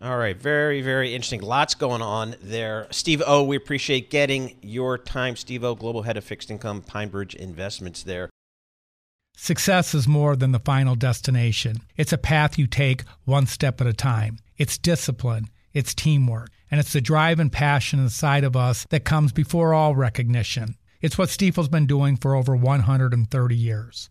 All 0.02 0.18
right, 0.18 0.36
very, 0.36 0.82
very 0.82 1.14
interesting. 1.14 1.42
Lots 1.42 1.76
going 1.76 2.02
on 2.02 2.34
there. 2.42 2.88
Steve 2.90 3.22
O, 3.24 3.44
we 3.44 3.54
appreciate 3.54 4.10
getting 4.10 4.56
your 4.60 4.98
time. 4.98 5.36
Steve 5.36 5.62
O, 5.62 5.76
Global 5.76 6.02
Head 6.02 6.16
of 6.16 6.24
Fixed 6.24 6.50
Income, 6.50 6.82
PineBridge 6.82 7.36
Investments 7.36 8.02
there. 8.02 8.28
Success 9.36 9.94
is 9.94 10.08
more 10.08 10.34
than 10.34 10.50
the 10.50 10.58
final 10.58 10.96
destination. 10.96 11.82
It's 11.96 12.12
a 12.12 12.18
path 12.18 12.58
you 12.58 12.66
take 12.66 13.04
one 13.24 13.46
step 13.46 13.80
at 13.80 13.86
a 13.86 13.92
time. 13.92 14.38
It's 14.56 14.76
discipline, 14.76 15.48
it's 15.72 15.94
teamwork, 15.94 16.50
and 16.68 16.80
it's 16.80 16.92
the 16.92 17.00
drive 17.00 17.38
and 17.38 17.52
passion 17.52 18.00
inside 18.00 18.42
of 18.42 18.56
us 18.56 18.86
that 18.90 19.04
comes 19.04 19.32
before 19.32 19.72
all 19.72 19.94
recognition. 19.94 20.76
It's 21.00 21.16
what 21.16 21.28
Stifel's 21.28 21.68
been 21.68 21.86
doing 21.86 22.16
for 22.16 22.34
over 22.34 22.56
130 22.56 23.56
years. 23.56 24.10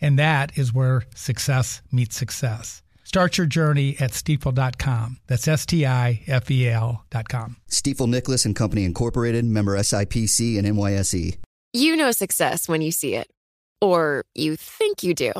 And 0.00 0.18
that 0.18 0.56
is 0.56 0.72
where 0.72 1.04
success 1.14 1.82
meets 1.90 2.16
success. 2.16 2.82
Start 3.04 3.38
your 3.38 3.46
journey 3.46 3.96
at 4.00 4.10
stifel.com. 4.10 5.18
That's 5.26 5.46
S 5.46 5.66
T 5.66 5.86
I 5.86 6.22
F 6.26 6.50
E 6.50 6.68
L.com. 6.68 7.56
Stifel 7.68 8.08
Nicolaus 8.08 8.44
and 8.44 8.56
Company 8.56 8.84
Incorporated, 8.84 9.44
member 9.44 9.76
SIPC 9.78 10.58
and 10.58 10.66
NYSE. 10.66 11.36
You 11.72 11.96
know 11.96 12.10
success 12.12 12.68
when 12.68 12.82
you 12.82 12.92
see 12.92 13.14
it, 13.14 13.28
or 13.80 14.24
you 14.34 14.56
think 14.56 15.02
you 15.02 15.14
do. 15.14 15.32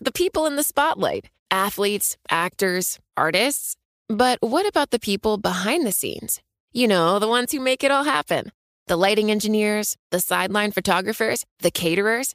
The 0.00 0.12
people 0.12 0.46
in 0.46 0.56
the 0.56 0.62
spotlight 0.62 1.30
athletes, 1.50 2.16
actors, 2.30 2.98
artists. 3.16 3.76
But 4.08 4.38
what 4.40 4.66
about 4.66 4.90
the 4.90 4.98
people 4.98 5.38
behind 5.38 5.86
the 5.86 5.92
scenes? 5.92 6.40
You 6.72 6.88
know, 6.88 7.18
the 7.18 7.28
ones 7.28 7.52
who 7.52 7.60
make 7.60 7.82
it 7.82 7.90
all 7.90 8.04
happen 8.04 8.52
the 8.88 8.96
lighting 8.96 9.32
engineers, 9.32 9.96
the 10.10 10.20
sideline 10.20 10.70
photographers, 10.70 11.44
the 11.60 11.72
caterers. 11.72 12.34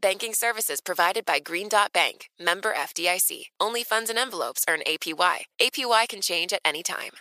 Banking 0.00 0.34
services 0.34 0.80
provided 0.80 1.24
by 1.24 1.38
Green 1.38 1.68
Dot 1.68 1.92
Bank, 1.92 2.28
member 2.40 2.74
FDIC. 2.74 3.44
Only 3.60 3.84
funds 3.84 4.10
and 4.10 4.18
envelopes 4.18 4.64
earn 4.68 4.80
APY. 4.88 5.44
APY 5.62 6.08
can 6.08 6.20
change 6.20 6.52
at 6.52 6.58
any 6.64 6.82
time. 6.82 7.12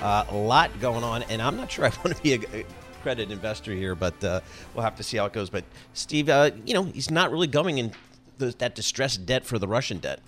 Uh, 0.00 0.24
a 0.28 0.36
lot 0.36 0.70
going 0.78 1.02
on, 1.02 1.24
and 1.24 1.42
I'm 1.42 1.56
not 1.56 1.72
sure 1.72 1.86
I 1.86 1.88
want 2.04 2.16
to 2.16 2.22
be 2.22 2.34
a, 2.34 2.60
a 2.60 2.64
credit 3.02 3.32
investor 3.32 3.72
here, 3.72 3.96
but 3.96 4.22
uh, 4.22 4.42
we'll 4.74 4.84
have 4.84 4.94
to 4.94 5.02
see 5.02 5.16
how 5.16 5.26
it 5.26 5.32
goes. 5.32 5.50
But 5.50 5.64
Steve, 5.92 6.28
uh, 6.28 6.52
you 6.64 6.72
know, 6.72 6.84
he's 6.84 7.10
not 7.10 7.32
really 7.32 7.48
going 7.48 7.78
in 7.78 7.90
the, 8.38 8.54
that 8.58 8.76
distressed 8.76 9.26
debt 9.26 9.44
for 9.44 9.58
the 9.58 9.66
Russian 9.66 9.98
debt. 9.98 10.20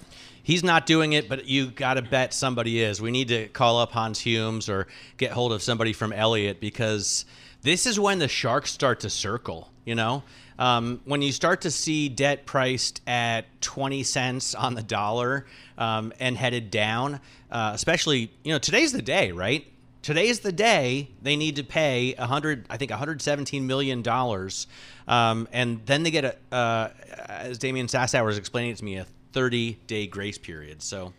He's 0.43 0.65
not 0.65 0.87
doing 0.87 1.13
it, 1.13 1.29
but 1.29 1.47
you 1.47 1.71
got 1.71 1.95
to 1.95 2.03
bet 2.03 2.35
somebody 2.35 2.83
is. 2.83 3.01
We 3.01 3.13
need 3.13 3.29
to 3.29 3.47
call 3.47 3.79
up 3.79 3.93
Hans 3.93 4.19
Humes 4.19 4.69
or 4.69 4.89
get 5.19 5.31
hold 5.31 5.53
of 5.53 5.63
somebody 5.63 5.93
from 5.93 6.13
Elliott 6.13 6.59
because– 6.59 7.25
this 7.63 7.87
is 7.87 7.99
when 7.99 8.19
the 8.19 8.29
sharks 8.29 8.71
start 8.71 9.01
to 9.01 9.11
circle, 9.11 9.71
you 9.85 9.95
know? 9.95 10.23
Um, 10.59 11.01
when 11.05 11.23
you 11.23 11.33
start 11.33 11.63
to 11.63 11.71
see 11.71 12.09
debt 12.09 12.45
priced 12.47 13.01
at 13.07 13.47
20 13.63 14.03
cents 14.03 14.55
on 14.55 14.75
the 14.75 14.83
dollar 14.83 15.47
um, 15.79 16.13
and 16.21 16.37
headed 16.37 16.71
down, 16.71 17.21
uh, 17.51 17.73
especially, 17.75 18.31
you 18.45 18.53
know, 18.53 18.59
today's 18.59 18.93
the 18.93 19.03
day, 19.03 19.33
right? 19.33 19.67
Today's 20.03 20.41
the 20.41 20.53
day 20.53 21.09
they 21.23 21.37
need 21.37 21.57
to 21.57 21.65
pay 21.65 22.15
100, 22.19 22.67
I 22.69 22.77
think 22.77 22.91
117 22.91 23.67
million 23.67 24.03
dollars, 24.03 24.67
um, 25.07 25.49
and 25.53 25.81
then 25.87 26.03
they 26.03 26.11
get 26.11 26.25
a, 26.25 26.37
uh, 26.55 26.91
as 27.29 27.59
Damian 27.59 27.87
Sassower 27.87 28.27
was 28.27 28.39
explaining 28.39 28.73
it 28.73 28.79
to 28.79 28.85
me, 28.85 28.97
a 28.97 29.07
30 29.33 29.79
day 29.87 30.07
grace 30.07 30.39
period. 30.39 30.83
So 30.83 31.13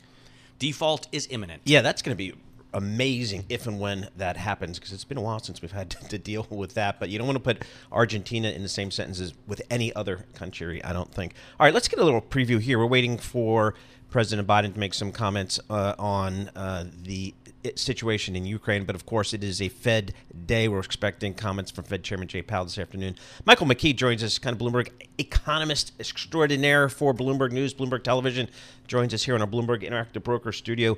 default 0.59 1.07
is 1.11 1.27
imminent. 1.31 1.61
Yeah, 1.65 1.81
that's 1.81 2.01
going 2.01 2.15
to 2.15 2.17
be 2.17 2.33
amazing 2.73 3.45
if 3.49 3.67
and 3.67 3.79
when 3.79 4.09
that 4.17 4.37
happens 4.37 4.79
because 4.79 4.93
it's 4.93 5.03
been 5.03 5.17
a 5.17 5.21
while 5.21 5.39
since 5.39 5.61
we've 5.61 5.71
had 5.71 5.89
to 6.09 6.17
deal 6.17 6.47
with 6.49 6.73
that. 6.75 6.99
But 6.99 7.09
you 7.09 7.17
don't 7.17 7.27
want 7.27 7.37
to 7.37 7.43
put 7.43 7.63
Argentina 7.91 8.49
in 8.49 8.63
the 8.63 8.69
same 8.69 8.91
sentences 8.91 9.33
with 9.47 9.61
any 9.69 9.93
other 9.95 10.25
country, 10.33 10.83
I 10.83 10.93
don't 10.93 11.13
think. 11.13 11.33
All 11.59 11.65
right, 11.65 11.73
let's 11.73 11.87
get 11.87 11.99
a 11.99 12.03
little 12.03 12.21
preview 12.21 12.59
here. 12.59 12.79
We're 12.79 12.85
waiting 12.85 13.17
for 13.17 13.73
President 14.09 14.47
Biden 14.47 14.73
to 14.73 14.79
make 14.79 14.93
some 14.93 15.11
comments 15.11 15.59
uh, 15.69 15.95
on 15.97 16.49
uh, 16.55 16.85
the 17.03 17.33
situation 17.75 18.35
in 18.35 18.45
Ukraine. 18.45 18.83
But 18.85 18.95
of 18.95 19.05
course, 19.05 19.33
it 19.33 19.43
is 19.43 19.61
a 19.61 19.69
Fed 19.69 20.13
day. 20.45 20.67
We're 20.67 20.79
expecting 20.79 21.33
comments 21.33 21.71
from 21.71 21.85
Fed 21.85 22.03
Chairman 22.03 22.27
Jay 22.27 22.41
Powell 22.41 22.65
this 22.65 22.77
afternoon. 22.77 23.15
Michael 23.45 23.67
McKee 23.67 23.95
joins 23.95 24.23
us, 24.23 24.37
kind 24.37 24.55
of 24.55 24.61
Bloomberg 24.61 24.89
economist 25.17 25.93
extraordinaire 25.99 26.89
for 26.89 27.13
Bloomberg 27.13 27.51
News, 27.51 27.73
Bloomberg 27.73 28.03
Television, 28.03 28.49
joins 28.87 29.13
us 29.13 29.23
here 29.23 29.35
in 29.35 29.41
our 29.41 29.47
Bloomberg 29.47 29.87
Interactive 29.87 30.23
Broker 30.23 30.51
studio. 30.51 30.97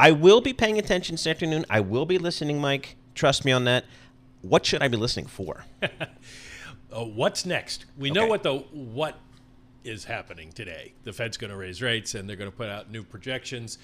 I 0.00 0.12
will 0.12 0.40
be 0.40 0.54
paying 0.54 0.78
attention 0.78 1.16
this 1.16 1.26
afternoon. 1.26 1.66
I 1.68 1.80
will 1.80 2.06
be 2.06 2.16
listening, 2.16 2.58
Mike. 2.58 2.96
Trust 3.14 3.44
me 3.44 3.52
on 3.52 3.64
that. 3.64 3.84
What 4.40 4.64
should 4.64 4.80
I 4.80 4.88
be 4.88 4.96
listening 4.96 5.26
for? 5.26 5.66
uh, 5.82 7.04
what's 7.04 7.44
next? 7.44 7.84
We 7.98 8.10
okay. 8.10 8.18
know 8.18 8.26
what 8.26 8.42
the 8.42 8.60
what 8.72 9.18
is 9.84 10.04
happening 10.04 10.52
today. 10.52 10.94
The 11.04 11.12
Fed's 11.12 11.36
going 11.36 11.50
to 11.50 11.56
raise 11.58 11.82
rates 11.82 12.14
and 12.14 12.26
they're 12.26 12.36
going 12.36 12.50
to 12.50 12.56
put 12.56 12.70
out 12.70 12.90
new 12.90 13.02
projections. 13.02 13.76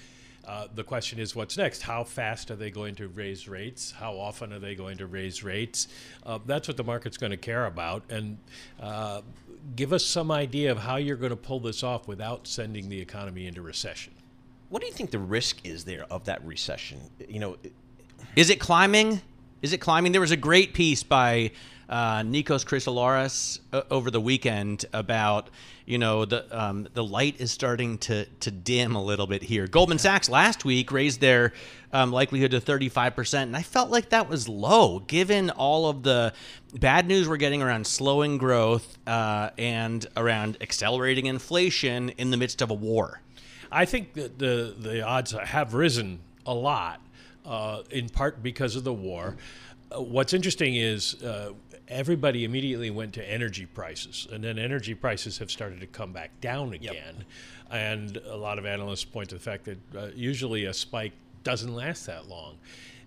Uh, 0.43 0.67
the 0.73 0.83
question 0.83 1.19
is, 1.19 1.35
what's 1.35 1.55
next? 1.55 1.83
How 1.83 2.03
fast 2.03 2.49
are 2.49 2.55
they 2.55 2.71
going 2.71 2.95
to 2.95 3.09
raise 3.09 3.47
rates? 3.47 3.91
How 3.91 4.13
often 4.13 4.51
are 4.53 4.59
they 4.59 4.73
going 4.73 4.97
to 4.97 5.05
raise 5.05 5.43
rates? 5.43 5.87
Uh, 6.25 6.39
that's 6.47 6.67
what 6.67 6.77
the 6.77 6.83
market's 6.83 7.17
going 7.17 7.29
to 7.29 7.37
care 7.37 7.67
about. 7.67 8.01
And 8.09 8.39
uh, 8.79 9.21
give 9.75 9.93
us 9.93 10.03
some 10.03 10.31
idea 10.31 10.71
of 10.71 10.79
how 10.79 10.95
you're 10.95 11.15
going 11.15 11.29
to 11.29 11.35
pull 11.35 11.59
this 11.59 11.83
off 11.83 12.07
without 12.07 12.47
sending 12.47 12.89
the 12.89 12.99
economy 12.99 13.45
into 13.45 13.61
recession. 13.61 14.13
What 14.69 14.81
do 14.81 14.87
you 14.87 14.93
think 14.93 15.11
the 15.11 15.19
risk 15.19 15.65
is 15.65 15.85
there 15.85 16.05
of 16.11 16.25
that 16.25 16.43
recession? 16.45 16.99
You 17.27 17.39
know, 17.39 17.57
is 18.35 18.49
it 18.49 18.59
climbing? 18.59 19.21
Is 19.61 19.71
it 19.71 19.77
climbing? 19.77 20.11
There 20.11 20.21
was 20.21 20.31
a 20.31 20.37
great 20.37 20.73
piece 20.73 21.03
by 21.03 21.51
uh, 21.87 22.19
Nikos 22.19 22.65
Chrysoloras 22.65 23.59
uh, 23.71 23.83
over 23.89 24.11
the 24.11 24.19
weekend 24.19 24.85
about 24.91 25.49
you 25.85 25.97
know 25.97 26.25
the 26.25 26.45
um, 26.51 26.87
the 26.93 27.03
light 27.03 27.39
is 27.39 27.49
starting 27.49 27.97
to 27.99 28.25
to 28.25 28.51
dim 28.51 28.95
a 28.95 29.03
little 29.03 29.25
bit 29.25 29.41
here. 29.41 29.67
Goldman 29.67 29.99
Sachs 29.99 30.27
last 30.27 30.65
week 30.65 30.91
raised 30.91 31.21
their 31.21 31.53
um, 31.93 32.11
likelihood 32.11 32.51
to 32.51 32.59
35 32.59 33.15
percent, 33.15 33.47
and 33.47 33.55
I 33.55 33.61
felt 33.61 33.89
like 33.89 34.09
that 34.09 34.27
was 34.27 34.49
low 34.49 34.99
given 34.99 35.49
all 35.49 35.89
of 35.89 36.03
the 36.03 36.33
bad 36.73 37.07
news 37.07 37.29
we're 37.29 37.37
getting 37.37 37.61
around 37.61 37.87
slowing 37.87 38.37
growth 38.37 38.97
uh, 39.07 39.51
and 39.57 40.05
around 40.17 40.57
accelerating 40.59 41.27
inflation 41.27 42.09
in 42.17 42.31
the 42.31 42.37
midst 42.37 42.61
of 42.61 42.69
a 42.69 42.73
war. 42.73 43.21
I 43.71 43.85
think 43.85 44.13
that 44.13 44.39
the 44.39 44.75
the 44.77 45.01
odds 45.01 45.31
have 45.31 45.73
risen 45.73 46.19
a 46.45 46.53
lot, 46.53 47.01
uh, 47.45 47.83
in 47.89 48.09
part 48.09 48.41
because 48.41 48.75
of 48.75 48.83
the 48.83 48.93
war. 48.93 49.37
Uh, 49.91 50.01
what's 50.01 50.33
interesting 50.33 50.75
is. 50.75 51.21
Uh, 51.21 51.53
everybody 51.89 52.43
immediately 52.43 52.89
went 52.89 53.13
to 53.13 53.31
energy 53.31 53.65
prices, 53.65 54.27
and 54.31 54.43
then 54.43 54.59
energy 54.59 54.93
prices 54.93 55.37
have 55.37 55.49
started 55.49 55.79
to 55.79 55.87
come 55.87 56.11
back 56.11 56.29
down 56.41 56.73
again. 56.73 57.23
And 57.71 58.17
a 58.17 58.35
lot 58.35 58.59
of 58.59 58.65
analysts 58.65 59.05
point 59.05 59.29
to 59.29 59.35
the 59.35 59.41
fact 59.41 59.65
that 59.65 59.95
uh, 59.95 60.07
usually 60.15 60.65
a 60.65 60.73
spike 60.73 61.13
doesn't 61.43 61.73
last 61.73 62.05
that 62.07 62.27
long. 62.27 62.57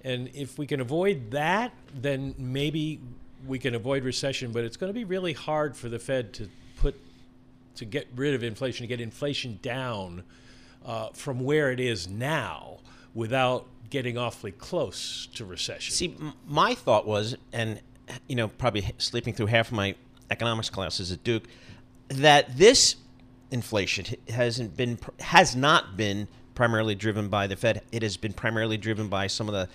And 0.02 0.30
if 0.34 0.58
we 0.58 0.66
can 0.66 0.80
avoid 0.80 1.30
that, 1.32 1.72
then 1.94 2.34
maybe 2.38 3.00
we 3.46 3.58
can 3.58 3.74
avoid 3.74 4.04
recession. 4.04 4.52
But 4.52 4.64
it's 4.64 4.76
going 4.76 4.88
to 4.88 4.98
be 4.98 5.04
really 5.04 5.34
hard 5.34 5.76
for 5.76 5.88
the 5.88 5.98
Fed 5.98 6.32
to 6.34 6.48
put 6.76 6.98
to 7.76 7.84
get 7.84 8.08
rid 8.16 8.34
of 8.34 8.42
inflation, 8.42 8.84
to 8.84 8.88
get 8.88 9.00
inflation 9.00 9.58
down 9.62 10.24
uh, 10.84 11.08
from 11.12 11.40
where 11.40 11.70
it 11.70 11.80
is 11.80 12.08
now 12.08 12.78
without 13.14 13.66
getting 13.90 14.16
awfully 14.16 14.52
close 14.52 15.28
to 15.34 15.44
recession. 15.44 15.92
See, 15.92 16.16
m- 16.18 16.32
my 16.46 16.74
thought 16.74 17.06
was, 17.06 17.36
and 17.52 17.80
you 18.28 18.36
know, 18.36 18.48
probably 18.48 18.92
sleeping 18.98 19.34
through 19.34 19.46
half 19.46 19.68
of 19.68 19.74
my 19.74 19.94
economics 20.30 20.70
classes 20.70 21.12
at 21.12 21.22
Duke, 21.24 21.44
that 22.08 22.56
this 22.56 22.96
inflation 23.50 24.06
hasn't 24.28 24.76
been 24.76 24.98
has 25.18 25.56
not 25.56 25.96
been 25.96 26.28
primarily 26.54 26.94
driven 26.94 27.28
by 27.28 27.46
the 27.46 27.56
Fed. 27.56 27.82
It 27.92 28.02
has 28.02 28.16
been 28.16 28.32
primarily 28.32 28.76
driven 28.76 29.08
by 29.08 29.26
some 29.26 29.48
of 29.48 29.54
the 29.54 29.68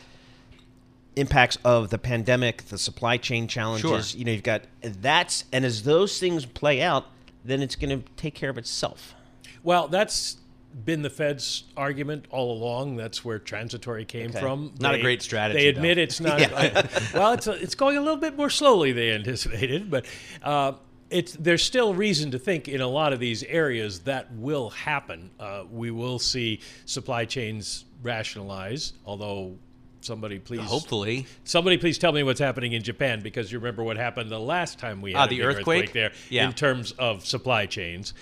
impacts 1.16 1.58
of 1.64 1.90
the 1.90 1.98
pandemic, 1.98 2.64
the 2.66 2.78
supply 2.78 3.18
chain 3.18 3.48
challenges. 3.48 4.10
Sure. 4.12 4.20
You 4.20 4.26
know, 4.26 4.32
you've 4.32 4.44
got 4.44 4.64
that's 4.82 5.46
and 5.52 5.66
as 5.66 5.84
those 5.84 6.20
things 6.20 6.46
play 6.46 6.82
out, 6.82 7.06
then 7.44 7.62
it's 7.62 7.76
going 7.76 8.02
to 8.02 8.10
take 8.16 8.34
care 8.34 8.50
of 8.50 8.58
itself. 8.58 9.16
Well, 9.64 9.88
that's 9.88 10.38
been 10.84 11.02
the 11.02 11.10
Fed's 11.10 11.64
argument 11.78 12.26
all 12.30 12.52
along. 12.52 12.98
That's 12.98 13.24
where 13.24 13.40
transitory 13.40 14.04
came 14.04 14.32
Okay. 14.32 14.40
from. 14.42 14.74
Not 14.80 14.96
a 14.96 15.00
great 15.00 15.22
strategy, 15.22 15.60
They 15.62 15.68
admit 15.70 15.96
though. 15.98 16.02
it's 16.04 16.20
not. 16.20 16.40
well, 17.14 17.32
it's 17.34 17.48
it's 17.48 17.76
going 17.76 17.98
a 17.98 18.02
little 18.02 18.18
bit 18.20 18.36
more 18.36 18.50
slowly 18.50 18.92
than 18.92 19.06
anticipated, 19.10 19.90
but 19.90 20.06
uh, 20.44 20.74
it's 21.10 21.34
there's 21.34 21.64
still 21.64 21.94
reason 21.94 22.32
to 22.32 22.40
think 22.40 22.68
in 22.68 22.82
a 22.82 22.88
lot 22.88 23.14
of 23.14 23.20
these 23.20 23.44
areas 23.44 24.00
that 24.02 24.32
will 24.34 24.70
happen. 24.72 25.30
Uh, 25.40 25.64
we 25.72 25.92
will 25.92 26.20
see 26.20 26.60
supply 26.86 27.26
chains 27.26 27.86
rationalize, 28.02 28.94
although. 29.06 29.56
Somebody 30.02 30.38
please, 30.38 30.62
Hopefully. 30.62 31.26
somebody 31.46 31.80
please 31.80 31.98
tell 31.98 32.12
me 32.12 32.22
what's 32.22 32.40
happening 32.40 32.74
in 32.74 32.84
Japan 32.84 33.22
because 33.22 33.52
you 33.52 33.58
remember 33.58 33.84
what 33.84 33.98
happened 33.98 34.30
the 34.30 34.38
last 34.40 34.78
time 34.78 35.02
we 35.02 35.14
had 35.14 35.20
Ah, 35.20 35.26
the 35.26 35.38
big 35.38 35.46
earthquake? 35.48 35.94
there 35.94 36.12
Yeah. 36.30 36.46
in 36.46 36.54
terms 36.54 36.92
of 36.92 37.26
supply 37.26 37.66
chains, 37.66 38.14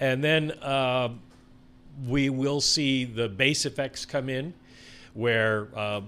and 0.00 0.22
then 0.22 0.50
uh, 0.50 1.08
we 2.06 2.30
will 2.30 2.60
see 2.60 3.04
the 3.04 3.28
base 3.28 3.66
effects 3.66 4.04
come 4.04 4.28
in, 4.28 4.54
where 5.14 5.68
uh, 5.76 6.00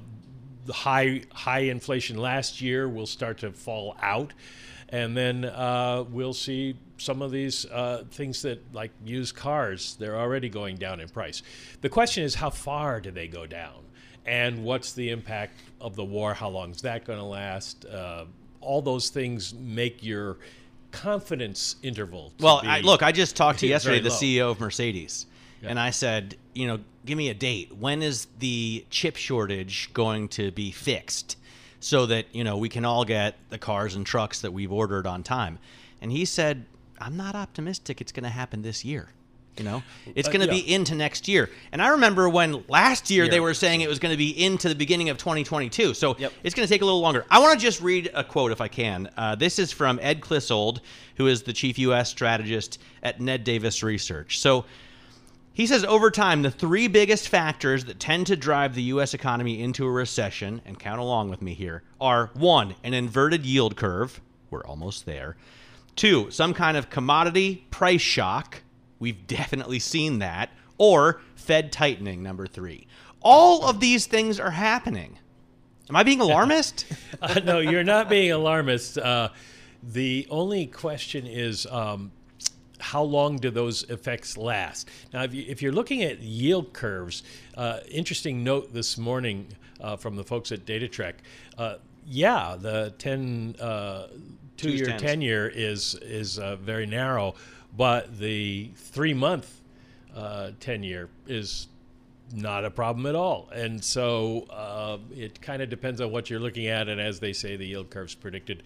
the 0.66 0.72
high 0.72 1.22
high 1.32 1.60
inflation 1.60 2.16
last 2.16 2.60
year 2.60 2.88
will 2.88 3.06
start 3.06 3.38
to 3.38 3.52
fall 3.52 3.96
out, 4.00 4.32
and 4.88 5.16
then 5.16 5.44
uh, 5.44 6.04
we'll 6.10 6.34
see 6.34 6.76
some 6.98 7.20
of 7.20 7.30
these 7.30 7.66
uh, 7.66 8.04
things 8.10 8.42
that 8.42 8.60
like 8.72 8.92
used 9.04 9.34
cars 9.34 9.96
they're 9.98 10.18
already 10.18 10.48
going 10.48 10.76
down 10.76 11.00
in 11.00 11.08
price. 11.08 11.42
The 11.80 11.88
question 11.88 12.22
is 12.22 12.34
how 12.34 12.50
far 12.50 13.00
do 13.00 13.10
they 13.10 13.26
go 13.26 13.46
down, 13.46 13.82
and 14.24 14.64
what's 14.64 14.92
the 14.92 15.10
impact 15.10 15.58
of 15.80 15.96
the 15.96 16.04
war? 16.04 16.34
How 16.34 16.48
long 16.48 16.70
is 16.70 16.82
that 16.82 17.04
going 17.04 17.18
to 17.18 17.24
last? 17.24 17.84
Uh, 17.84 18.26
all 18.60 18.80
those 18.80 19.08
things 19.08 19.52
make 19.54 20.04
your 20.04 20.38
confidence 20.92 21.76
interval. 21.82 22.32
Well, 22.38 22.60
I, 22.62 22.80
look, 22.80 23.02
I 23.02 23.10
just 23.10 23.34
talked 23.34 23.58
to 23.60 23.66
yesterday 23.66 24.00
the. 24.00 24.10
CEO 24.10 24.50
of 24.50 24.60
Mercedes, 24.60 25.26
and 25.62 25.78
I 25.78 25.90
said, 25.90 26.36
you 26.54 26.66
know, 26.66 26.80
give 27.06 27.16
me 27.18 27.28
a 27.28 27.34
date. 27.34 27.74
When 27.76 28.02
is 28.02 28.26
the 28.38 28.84
chip 28.90 29.16
shortage 29.16 29.90
going 29.94 30.28
to 30.30 30.50
be 30.50 30.70
fixed, 30.70 31.36
so 31.80 32.06
that 32.06 32.26
you 32.32 32.44
know 32.44 32.56
we 32.58 32.68
can 32.68 32.84
all 32.84 33.04
get 33.04 33.36
the 33.50 33.58
cars 33.58 33.94
and 33.94 34.04
trucks 34.06 34.40
that 34.42 34.52
we've 34.52 34.72
ordered 34.72 35.06
on 35.06 35.22
time? 35.22 35.58
And 36.00 36.10
he 36.12 36.24
said, 36.24 36.66
I'm 37.00 37.16
not 37.16 37.34
optimistic 37.34 38.00
it's 38.00 38.12
going 38.12 38.24
to 38.24 38.30
happen 38.30 38.62
this 38.62 38.84
year. 38.84 39.08
You 39.58 39.64
know, 39.64 39.82
it's 40.14 40.28
Uh, 40.28 40.32
going 40.32 40.48
to 40.48 40.54
yeah. 40.56 40.62
be 40.62 40.72
into 40.74 40.94
next 40.94 41.28
year. 41.28 41.50
And 41.72 41.82
I 41.82 41.88
remember 41.88 42.26
when 42.28 42.64
last 42.68 43.10
year 43.10 43.28
they 43.28 43.38
were 43.38 43.52
saying 43.52 43.82
it 43.82 43.88
was 43.88 43.98
going 43.98 44.12
to 44.12 44.16
be 44.16 44.30
into 44.42 44.66
the 44.66 44.74
beginning 44.74 45.10
of 45.10 45.18
2022. 45.18 45.92
So 45.92 46.16
it's 46.42 46.54
going 46.54 46.66
to 46.66 46.72
take 46.72 46.80
a 46.80 46.86
little 46.86 47.02
longer. 47.02 47.26
I 47.30 47.38
want 47.38 47.58
to 47.58 47.62
just 47.62 47.82
read 47.82 48.10
a 48.14 48.24
quote 48.24 48.50
if 48.50 48.62
I 48.62 48.68
can. 48.68 49.10
Uh, 49.14 49.34
this 49.34 49.58
is 49.58 49.70
from 49.70 49.98
Ed 50.00 50.22
Clissold, 50.22 50.78
who 51.16 51.26
is 51.26 51.42
the 51.42 51.52
chief 51.52 51.78
U.S. 51.80 52.08
strategist 52.08 52.78
at 53.02 53.20
Ned 53.20 53.44
Davis 53.44 53.82
Research. 53.82 54.38
So 54.38 54.64
he 55.54 55.66
says 55.66 55.84
over 55.84 56.10
time, 56.10 56.42
the 56.42 56.50
three 56.50 56.88
biggest 56.88 57.28
factors 57.28 57.84
that 57.84 58.00
tend 58.00 58.26
to 58.28 58.36
drive 58.36 58.74
the 58.74 58.82
U.S. 58.84 59.12
economy 59.12 59.62
into 59.62 59.84
a 59.84 59.90
recession, 59.90 60.62
and 60.64 60.78
count 60.78 61.00
along 61.00 61.28
with 61.28 61.42
me 61.42 61.52
here, 61.52 61.82
are 62.00 62.30
one, 62.34 62.74
an 62.82 62.94
inverted 62.94 63.44
yield 63.44 63.76
curve. 63.76 64.20
We're 64.50 64.64
almost 64.64 65.04
there. 65.04 65.36
Two, 65.94 66.30
some 66.30 66.54
kind 66.54 66.76
of 66.76 66.88
commodity 66.88 67.66
price 67.70 68.00
shock. 68.00 68.62
We've 68.98 69.26
definitely 69.26 69.78
seen 69.78 70.20
that. 70.20 70.50
Or 70.78 71.20
Fed 71.34 71.70
tightening, 71.70 72.22
number 72.22 72.46
three. 72.46 72.86
All 73.20 73.64
of 73.68 73.78
these 73.78 74.06
things 74.06 74.40
are 74.40 74.50
happening. 74.50 75.18
Am 75.90 75.96
I 75.96 76.02
being 76.02 76.20
alarmist? 76.22 76.86
Uh, 77.20 77.40
no, 77.44 77.58
you're 77.58 77.84
not 77.84 78.08
being 78.08 78.32
alarmist. 78.32 78.96
Uh, 78.96 79.28
the 79.82 80.26
only 80.30 80.66
question 80.66 81.26
is 81.26 81.66
um, 81.66 82.10
how 82.82 83.02
long 83.02 83.36
do 83.36 83.50
those 83.50 83.84
effects 83.84 84.36
last? 84.36 84.88
Now, 85.12 85.22
if, 85.22 85.32
you, 85.32 85.44
if 85.46 85.62
you're 85.62 85.72
looking 85.72 86.02
at 86.02 86.20
yield 86.20 86.72
curves, 86.72 87.22
uh, 87.56 87.78
interesting 87.88 88.42
note 88.42 88.74
this 88.74 88.98
morning 88.98 89.46
uh, 89.80 89.96
from 89.96 90.16
the 90.16 90.24
folks 90.24 90.50
at 90.50 90.66
DataTrek. 90.66 91.14
Uh, 91.56 91.76
yeah, 92.04 92.56
the 92.58 92.92
10 92.98 93.56
uh, 93.60 94.08
two-year 94.56 94.86
tens. 94.86 95.02
tenure 95.02 95.52
is 95.54 95.94
is 96.02 96.38
uh, 96.38 96.56
very 96.56 96.86
narrow, 96.86 97.34
but 97.76 98.18
the 98.18 98.70
three-month 98.74 99.60
uh, 100.14 100.50
tenure 100.58 101.08
is 101.28 101.68
not 102.34 102.64
a 102.64 102.70
problem 102.70 103.06
at 103.06 103.14
all. 103.14 103.48
And 103.54 103.82
so 103.82 104.46
uh, 104.50 104.98
it 105.14 105.40
kind 105.40 105.62
of 105.62 105.70
depends 105.70 106.00
on 106.00 106.10
what 106.10 106.30
you're 106.30 106.40
looking 106.40 106.66
at. 106.66 106.88
And 106.88 107.00
as 107.00 107.20
they 107.20 107.32
say, 107.32 107.56
the 107.56 107.66
yield 107.66 107.90
curve's 107.90 108.14
predicted 108.14 108.62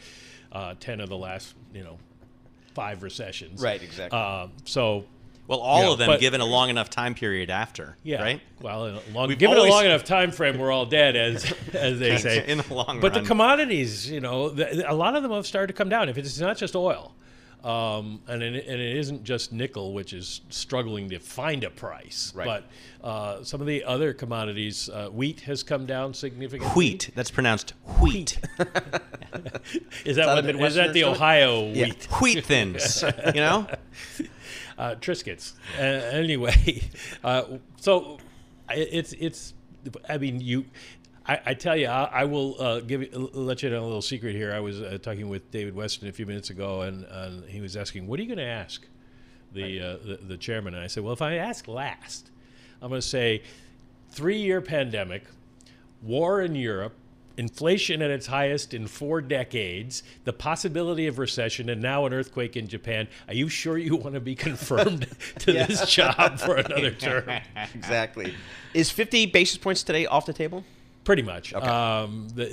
uh, 0.52 0.74
10 0.81 1.00
of 1.00 1.09
the 1.09 1.16
last, 1.16 1.55
you 1.74 1.83
know, 1.83 1.98
five 2.76 3.02
recessions. 3.02 3.60
Right, 3.60 3.82
exactly. 3.82 4.16
Uh, 4.18 4.46
so, 4.64 5.04
Well, 5.48 5.60
all 5.60 5.82
Yeah, 5.84 5.92
of 5.92 5.98
them 5.98 6.06
but- 6.08 6.20
given 6.20 6.40
a 6.40 6.44
long 6.44 6.70
enough 6.70 6.90
time 6.90 7.14
period 7.14 7.50
after. 7.50 7.96
yeah. 8.02 8.20
Right? 8.22 8.40
Well, 8.60 8.86
in 8.86 8.94
a 8.96 9.00
long, 9.14 9.28
given 9.30 9.56
always- 9.56 9.72
a 9.72 9.74
long 9.76 9.84
enough 9.86 10.04
time 10.04 10.30
frame, 10.32 10.58
we're 10.58 10.70
all 10.72 10.86
dead, 10.86 11.14
as 11.16 11.52
as 11.72 11.98
they 11.98 12.16
say. 12.18 12.44
In 12.46 12.58
the 12.58 12.74
long 12.74 13.00
but 13.00 13.12
run. 13.14 13.22
the 13.22 13.28
commodities, 13.28 14.10
you 14.10 14.20
know, 14.20 14.48
the, 14.50 14.90
a 14.90 14.94
lot 14.94 15.16
of 15.16 15.22
them 15.22 15.32
have 15.32 15.46
started 15.46 15.68
to 15.68 15.72
come 15.72 15.88
down. 15.88 16.08
If 16.08 16.18
it's 16.18 16.38
not 16.40 16.56
just 16.58 16.74
oil, 16.76 17.14
um, 17.66 18.20
and 18.29 18.42
it, 18.42 18.66
and 18.66 18.81
it 18.81 18.96
isn't 18.96 19.24
just 19.24 19.52
nickel, 19.52 19.92
which 19.92 20.12
is 20.12 20.40
struggling 20.50 21.09
to 21.11 21.18
find 21.18 21.64
a 21.64 21.70
price, 21.70 22.33
Right. 22.35 22.46
but 22.46 22.64
uh, 23.07 23.42
some 23.42 23.61
of 23.61 23.66
the 23.66 23.83
other 23.85 24.12
commodities, 24.12 24.88
uh, 24.88 25.09
wheat 25.09 25.40
has 25.40 25.62
come 25.64 25.85
down 25.85 26.14
significantly. 26.14 26.72
Wheat. 26.76 27.11
That's 27.16 27.31
pronounced 27.31 27.74
wheat. 28.00 28.38
Is 30.05 30.16
that 30.16 30.26
that 30.26 30.55
a 30.55 30.59
what, 30.59 30.68
is 30.68 30.74
that 30.76 30.92
the? 30.92 31.05
Ohio 31.05 31.66
Yeah. 31.72 31.87
wheat? 31.87 32.09
wheat 32.20 32.44
thins. 32.44 33.02
You 33.35 33.40
know? 33.40 33.66
uh, 34.79 34.94
Triscuits. 35.00 35.55
Uh, 35.79 35.83
anyway, 35.83 36.83
uh, 37.24 37.42
so 37.81 38.18
it's 38.70 39.12
it's. 39.14 39.55
I 40.09 40.18
mean, 40.18 40.40
you. 40.40 40.64
I, 41.28 41.40
I 41.46 41.54
tell 41.54 41.76
you, 41.76 41.88
I, 41.88 42.04
I 42.04 42.24
will 42.24 42.60
uh, 42.60 42.80
give 42.80 43.02
you, 43.02 43.30
let 43.32 43.62
you 43.62 43.70
know 43.70 43.82
a 43.82 43.86
little 43.86 44.02
secret 44.02 44.34
here. 44.34 44.52
I 44.52 44.60
was 44.60 44.80
uh, 44.80 44.98
talking 45.02 45.28
with 45.28 45.50
David 45.50 45.74
Westin 45.74 46.08
a 46.08 46.12
few 46.12 46.26
minutes 46.26 46.50
ago, 46.50 46.82
and, 46.82 47.04
and 47.04 47.44
he 47.48 47.60
was 47.60 47.76
asking, 47.76 48.06
"What 48.06 48.20
are 48.20 48.22
you 48.22 48.28
going 48.28 48.38
to 48.38 48.44
ask 48.44 48.86
the, 49.52 49.80
uh, 49.80 49.96
the 50.04 50.20
the 50.22 50.36
chairman?" 50.36 50.74
And 50.74 50.82
I 50.82 50.86
said, 50.86 51.02
"Well, 51.02 51.12
if 51.12 51.22
I 51.22 51.34
ask 51.34 51.66
last, 51.66 52.30
I'm 52.80 52.88
going 52.90 53.00
to 53.00 53.06
say 53.06 53.42
three-year 54.10 54.60
pandemic, 54.60 55.24
war 56.02 56.42
in 56.42 56.54
Europe." 56.54 56.94
Inflation 57.38 58.00
at 58.00 58.10
its 58.10 58.26
highest 58.28 58.72
in 58.72 58.86
four 58.86 59.20
decades, 59.20 60.02
the 60.24 60.32
possibility 60.32 61.06
of 61.06 61.18
recession, 61.18 61.68
and 61.68 61.82
now 61.82 62.06
an 62.06 62.14
earthquake 62.14 62.56
in 62.56 62.66
Japan. 62.66 63.08
Are 63.28 63.34
you 63.34 63.50
sure 63.50 63.76
you 63.76 63.94
want 63.94 64.14
to 64.14 64.20
be 64.20 64.34
confirmed 64.34 65.06
to 65.40 65.52
this 65.52 65.86
job 65.90 66.40
for 66.40 66.56
another 66.56 66.92
term? 66.92 67.28
exactly. 67.74 68.34
Is 68.72 68.90
50 68.90 69.26
basis 69.26 69.58
points 69.58 69.82
today 69.82 70.06
off 70.06 70.24
the 70.24 70.32
table? 70.32 70.64
Pretty 71.06 71.22
much. 71.22 71.54
Um, 71.54 72.28
the, 72.34 72.44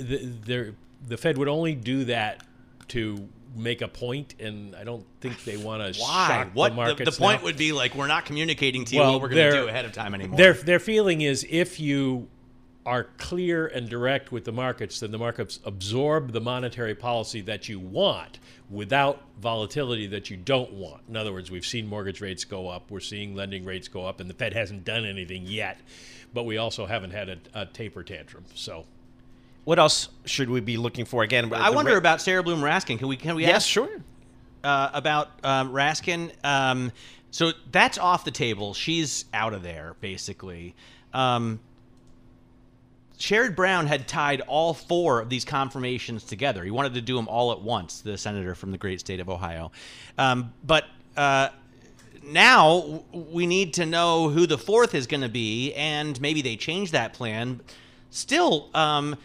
the, 0.46 0.74
the 1.06 1.16
Fed 1.18 1.36
would 1.36 1.48
only 1.48 1.74
do 1.74 2.04
that 2.04 2.42
to 2.88 3.28
make 3.56 3.82
a 3.82 3.88
point, 3.88 4.34
and 4.40 4.74
I 4.76 4.84
don't 4.84 5.04
think 5.20 5.44
they 5.44 5.56
want 5.56 5.94
to 5.94 6.00
Why? 6.00 6.28
shock 6.28 6.50
What 6.54 6.68
the 6.68 6.70
the, 6.70 6.76
markets. 6.76 7.16
the 7.16 7.20
point 7.22 7.40
now. 7.40 7.44
would 7.46 7.56
be 7.56 7.72
like 7.72 7.94
we're 7.94 8.06
not 8.06 8.24
communicating 8.24 8.84
to 8.86 8.94
you 8.94 9.00
Well, 9.00 9.12
what 9.14 9.22
we're 9.22 9.28
going 9.28 9.50
to 9.52 9.60
do 9.62 9.68
ahead 9.68 9.84
of 9.84 9.92
time 9.92 10.14
anymore. 10.14 10.36
Their 10.38 10.54
their 10.54 10.78
feeling 10.78 11.20
is 11.20 11.46
if 11.50 11.78
you 11.80 12.28
are 12.86 13.04
clear 13.16 13.66
and 13.66 13.88
direct 13.88 14.30
with 14.30 14.44
the 14.44 14.52
markets, 14.52 15.00
then 15.00 15.10
the 15.10 15.18
markets 15.18 15.58
absorb 15.64 16.32
the 16.32 16.40
monetary 16.40 16.94
policy 16.94 17.40
that 17.40 17.68
you 17.68 17.78
want 17.80 18.38
without 18.70 19.22
volatility 19.40 20.06
that 20.06 20.28
you 20.30 20.36
don't 20.36 20.72
want. 20.72 21.00
In 21.08 21.16
other 21.16 21.32
words, 21.32 21.50
we've 21.50 21.64
seen 21.66 21.86
mortgage 21.86 22.20
rates 22.20 22.44
go 22.44 22.68
up, 22.68 22.90
we're 22.90 23.00
seeing 23.00 23.34
lending 23.34 23.64
rates 23.64 23.88
go 23.88 24.04
up, 24.06 24.20
and 24.20 24.28
the 24.28 24.34
Fed 24.34 24.52
hasn't 24.52 24.84
done 24.84 25.04
anything 25.06 25.44
yet, 25.46 25.78
but 26.34 26.44
we 26.44 26.58
also 26.58 26.84
haven't 26.86 27.12
had 27.12 27.28
a, 27.30 27.38
a 27.54 27.66
taper 27.66 28.02
tantrum. 28.02 28.44
So 28.54 28.84
What 29.64 29.78
else 29.78 30.08
should 30.26 30.50
we 30.50 30.60
be 30.60 30.76
looking 30.76 31.04
for? 31.06 31.22
Again, 31.22 31.52
I 31.54 31.70
wonder 31.70 31.92
ra- 31.92 31.98
about 31.98 32.20
Sarah 32.20 32.42
Bloom 32.42 32.60
Raskin. 32.60 32.98
Can 32.98 33.08
we 33.08 33.16
can 33.16 33.34
we 33.34 33.42
Yes, 33.42 33.56
ask 33.56 33.68
sure. 33.68 33.88
uh, 34.62 34.90
about 34.92 35.28
um, 35.42 35.72
Raskin? 35.72 36.32
Um, 36.44 36.92
so 37.30 37.52
that's 37.72 37.96
off 37.98 38.24
the 38.26 38.30
table. 38.30 38.74
She's 38.74 39.24
out 39.32 39.54
of 39.54 39.62
there 39.62 39.96
basically. 40.00 40.74
Um, 41.14 41.60
Sherrod 43.18 43.54
Brown 43.54 43.86
had 43.86 44.08
tied 44.08 44.40
all 44.42 44.74
four 44.74 45.20
of 45.20 45.28
these 45.28 45.44
confirmations 45.44 46.24
together. 46.24 46.64
He 46.64 46.70
wanted 46.70 46.94
to 46.94 47.00
do 47.00 47.16
them 47.16 47.28
all 47.28 47.52
at 47.52 47.60
once. 47.60 48.00
The 48.00 48.18
senator 48.18 48.54
from 48.54 48.72
the 48.72 48.78
great 48.78 49.00
state 49.00 49.20
of 49.20 49.28
Ohio, 49.28 49.72
um, 50.18 50.52
but. 50.64 50.84
Uh, 51.16 51.48
now 52.26 53.04
we 53.12 53.46
need 53.46 53.74
to 53.74 53.86
know 53.86 54.30
who 54.30 54.46
the 54.46 54.58
fourth 54.58 54.94
is 54.94 55.06
going 55.06 55.20
to 55.20 55.28
be, 55.28 55.74
and 55.74 56.18
maybe 56.20 56.42
they 56.42 56.56
change 56.56 56.92
that 56.92 57.12
plan. 57.12 57.60
Still, 58.10 58.70
um, 58.74 59.16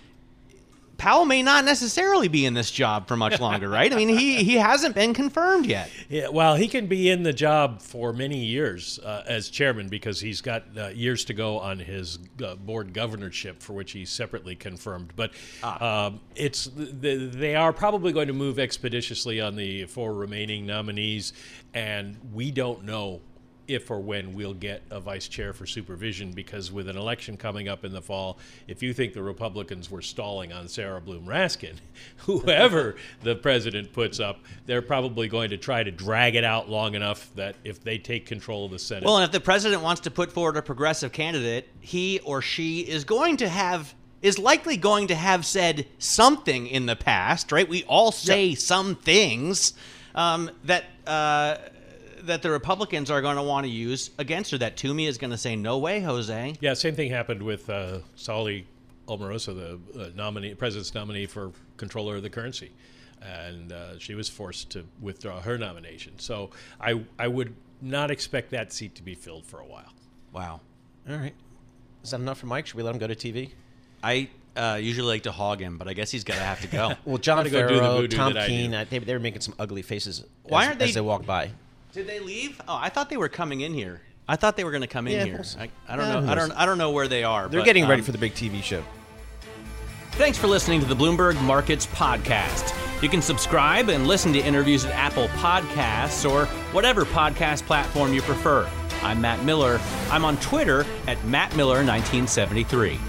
Powell 0.99 1.25
may 1.25 1.41
not 1.41 1.65
necessarily 1.65 2.27
be 2.27 2.45
in 2.45 2.53
this 2.53 2.69
job 2.69 3.07
for 3.07 3.15
much 3.15 3.39
longer, 3.39 3.69
right? 3.69 3.91
I 3.91 3.95
mean, 3.95 4.09
he 4.09 4.43
he 4.43 4.55
hasn't 4.55 4.93
been 4.93 5.13
confirmed 5.13 5.65
yet. 5.65 5.89
Yeah, 6.09 6.27
well, 6.27 6.55
he 6.55 6.67
can 6.67 6.87
be 6.87 7.09
in 7.09 7.23
the 7.23 7.33
job 7.33 7.81
for 7.81 8.11
many 8.13 8.45
years 8.45 8.99
uh, 8.99 9.23
as 9.25 9.49
chairman 9.49 9.87
because 9.87 10.19
he's 10.19 10.41
got 10.41 10.65
uh, 10.77 10.87
years 10.89 11.25
to 11.25 11.33
go 11.33 11.57
on 11.57 11.79
his 11.79 12.19
uh, 12.45 12.55
board 12.55 12.93
governorship, 12.93 13.63
for 13.63 13.73
which 13.73 13.93
he's 13.93 14.09
separately 14.09 14.55
confirmed. 14.55 15.13
But 15.15 15.31
um, 15.63 16.19
it's 16.35 16.67
th- 16.67 17.31
they 17.31 17.55
are 17.55 17.71
probably 17.71 18.11
going 18.11 18.27
to 18.27 18.33
move 18.33 18.59
expeditiously 18.59 19.39
on 19.39 19.55
the 19.55 19.85
four 19.85 20.13
remaining 20.13 20.65
nominees, 20.65 21.31
and 21.73 22.17
we 22.33 22.51
don't 22.51 22.83
know 22.83 23.21
if 23.69 23.91
or 23.91 23.99
when 23.99 24.33
we'll 24.33 24.53
get 24.53 24.81
a 24.89 24.99
vice 24.99 25.27
chair 25.27 25.53
for 25.53 25.65
supervision 25.65 26.31
because 26.31 26.71
with 26.71 26.89
an 26.89 26.97
election 26.97 27.37
coming 27.37 27.69
up 27.69 27.85
in 27.85 27.91
the 27.91 28.01
fall, 28.01 28.39
if 28.67 28.81
you 28.81 28.93
think 28.93 29.13
the 29.13 29.21
Republicans 29.21 29.91
were 29.91 30.01
stalling 30.01 30.51
on 30.51 30.67
Sarah 30.67 30.99
Bloom 30.99 31.25
Raskin, 31.25 31.75
whoever 32.17 32.95
the 33.21 33.35
president 33.35 33.93
puts 33.93 34.19
up, 34.19 34.39
they're 34.65 34.81
probably 34.81 35.27
going 35.27 35.51
to 35.51 35.57
try 35.57 35.83
to 35.83 35.91
drag 35.91 36.35
it 36.35 36.43
out 36.43 36.69
long 36.69 36.95
enough 36.95 37.29
that 37.35 37.55
if 37.63 37.83
they 37.83 37.97
take 37.97 38.25
control 38.25 38.65
of 38.65 38.71
the 38.71 38.79
Senate. 38.79 39.05
Well, 39.05 39.17
and 39.17 39.25
if 39.25 39.31
the 39.31 39.39
president 39.39 39.81
wants 39.81 40.01
to 40.01 40.11
put 40.11 40.31
forward 40.31 40.57
a 40.57 40.61
progressive 40.61 41.11
candidate, 41.11 41.69
he 41.79 42.19
or 42.21 42.41
she 42.41 42.81
is 42.81 43.03
going 43.03 43.37
to 43.37 43.47
have 43.47 43.93
is 44.21 44.37
likely 44.37 44.75
going 44.75 45.07
to 45.07 45.15
have 45.15 45.45
said 45.45 45.87
something 45.97 46.67
in 46.67 46.85
the 46.85 46.95
past, 46.95 47.51
right? 47.53 47.69
We 47.69 47.83
all 47.85 48.11
say 48.11 48.53
some 48.53 48.95
things 48.95 49.73
um, 50.13 50.51
that 50.65 50.85
uh, 51.07 51.57
that 52.23 52.41
the 52.41 52.51
Republicans 52.51 53.09
are 53.11 53.21
going 53.21 53.35
to 53.37 53.43
want 53.43 53.65
to 53.65 53.69
use 53.69 54.11
against 54.17 54.51
her. 54.51 54.57
That 54.57 54.77
Toomey 54.77 55.05
is 55.05 55.17
going 55.17 55.31
to 55.31 55.37
say, 55.37 55.55
"No 55.55 55.77
way, 55.77 55.99
Jose." 56.01 56.55
yeah, 56.61 56.73
same 56.73 56.95
thing 56.95 57.11
happened 57.11 57.41
with 57.43 57.69
uh, 57.69 57.99
Saule 58.17 58.65
Omarova, 59.07 59.79
the 59.93 60.01
uh, 60.01 60.09
nominee, 60.15 60.53
president's 60.55 60.93
nominee 60.93 61.25
for 61.25 61.51
controller 61.77 62.17
of 62.17 62.23
the 62.23 62.29
currency, 62.29 62.71
and 63.21 63.71
uh, 63.71 63.97
she 63.99 64.15
was 64.15 64.29
forced 64.29 64.69
to 64.71 64.85
withdraw 65.01 65.41
her 65.41 65.57
nomination. 65.57 66.19
So 66.19 66.51
I 66.79 67.03
I 67.17 67.27
would 67.27 67.55
not 67.81 68.11
expect 68.11 68.51
that 68.51 68.71
seat 68.73 68.95
to 68.95 69.03
be 69.03 69.15
filled 69.15 69.45
for 69.45 69.59
a 69.59 69.65
while. 69.65 69.93
Wow. 70.33 70.61
All 71.09 71.15
right. 71.15 71.33
Is 72.03 72.11
that 72.11 72.19
enough 72.19 72.39
for 72.39 72.45
Mike? 72.45 72.67
Should 72.67 72.75
we 72.75 72.83
let 72.83 72.93
him 72.93 72.99
go 72.99 73.07
to 73.07 73.15
TV? 73.15 73.51
I 74.03 74.29
uh, 74.55 74.77
usually 74.81 75.07
like 75.07 75.23
to 75.23 75.31
hog 75.31 75.59
him, 75.59 75.77
but 75.77 75.87
I 75.87 75.93
guess 75.93 76.11
he's 76.11 76.23
going 76.23 76.39
to 76.39 76.45
have 76.45 76.61
to 76.61 76.67
go. 76.67 76.93
Well, 77.05 77.17
John 77.17 77.37
Gotta 77.37 77.49
go 77.49 77.67
Ferro, 77.67 78.07
Tom 78.07 78.33
that 78.33 78.43
I. 78.43 78.47
Keene, 78.47 78.73
uh, 78.73 78.85
they, 78.89 78.99
they 78.99 79.13
were 79.13 79.19
making 79.19 79.41
some 79.41 79.55
ugly 79.59 79.81
faces 79.81 80.23
Why 80.43 80.61
as, 80.63 80.67
aren't 80.67 80.79
they- 80.79 80.85
as 80.85 80.93
they 80.93 81.01
walk 81.01 81.25
by. 81.25 81.51
Did 81.91 82.07
they 82.07 82.19
leave? 82.19 82.61
Oh, 82.67 82.77
I 82.79 82.89
thought 82.89 83.09
they 83.09 83.17
were 83.17 83.29
coming 83.29 83.61
in 83.61 83.73
here. 83.73 84.01
I 84.27 84.35
thought 84.35 84.55
they 84.55 84.63
were 84.63 84.71
going 84.71 84.81
to 84.81 84.87
come 84.87 85.07
in 85.07 85.13
Yeah, 85.13 85.25
here. 85.25 85.43
I, 85.59 85.69
I 85.87 85.95
don't 85.95 86.05
Yeah, 86.07 86.19
know. 86.19 86.31
I 86.31 86.35
don't. 86.35 86.51
I 86.51 86.65
don't 86.65 86.77
know 86.77 86.91
where 86.91 87.07
they 87.07 87.23
are. 87.23 87.47
They're 87.47 87.61
but, 87.61 87.65
getting 87.65 87.87
ready 87.87 88.01
um, 88.01 88.05
for 88.05 88.11
the 88.11 88.17
big 88.19 88.33
TV 88.33 88.61
show. 88.61 88.83
Thanks 90.11 90.37
for 90.37 90.47
listening 90.47 90.81
to 90.81 90.85
the 90.85 90.95
Bloomberg 90.95 91.41
Markets 91.41 91.87
Podcast. 91.87 92.75
You 93.01 93.09
can 93.09 93.21
subscribe 93.21 93.89
and 93.89 94.05
listen 94.05 94.33
to 94.33 94.39
interviews 94.39 94.85
at 94.85 94.91
Apple 94.91 95.29
Podcasts 95.29 96.29
or 96.29 96.45
whatever 96.73 97.05
podcast 97.05 97.63
platform 97.63 98.13
you 98.13 98.21
prefer. 98.21 98.69
I'm 99.01 99.21
Matt 99.21 99.43
Miller. 99.45 99.79
I'm 100.11 100.25
on 100.25 100.35
Twitter 100.37 100.85
at 101.07 101.17
MattMiller1973. 101.19 102.99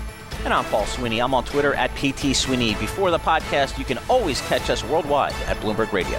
And 0.44 0.54
I'm 0.54 0.64
Paul 0.66 0.86
Sweeney. 0.86 1.20
I'm 1.20 1.34
on 1.34 1.44
Twitter 1.44 1.74
at 1.74 1.90
PT 1.96 2.34
Sweeney. 2.34 2.74
Before 2.76 3.10
the 3.10 3.18
podcast, 3.18 3.76
you 3.76 3.84
can 3.84 3.98
always 4.08 4.40
catch 4.42 4.70
us 4.70 4.82
worldwide 4.84 5.34
at 5.48 5.56
Bloomberg 5.58 5.92
Radio. 5.92 6.18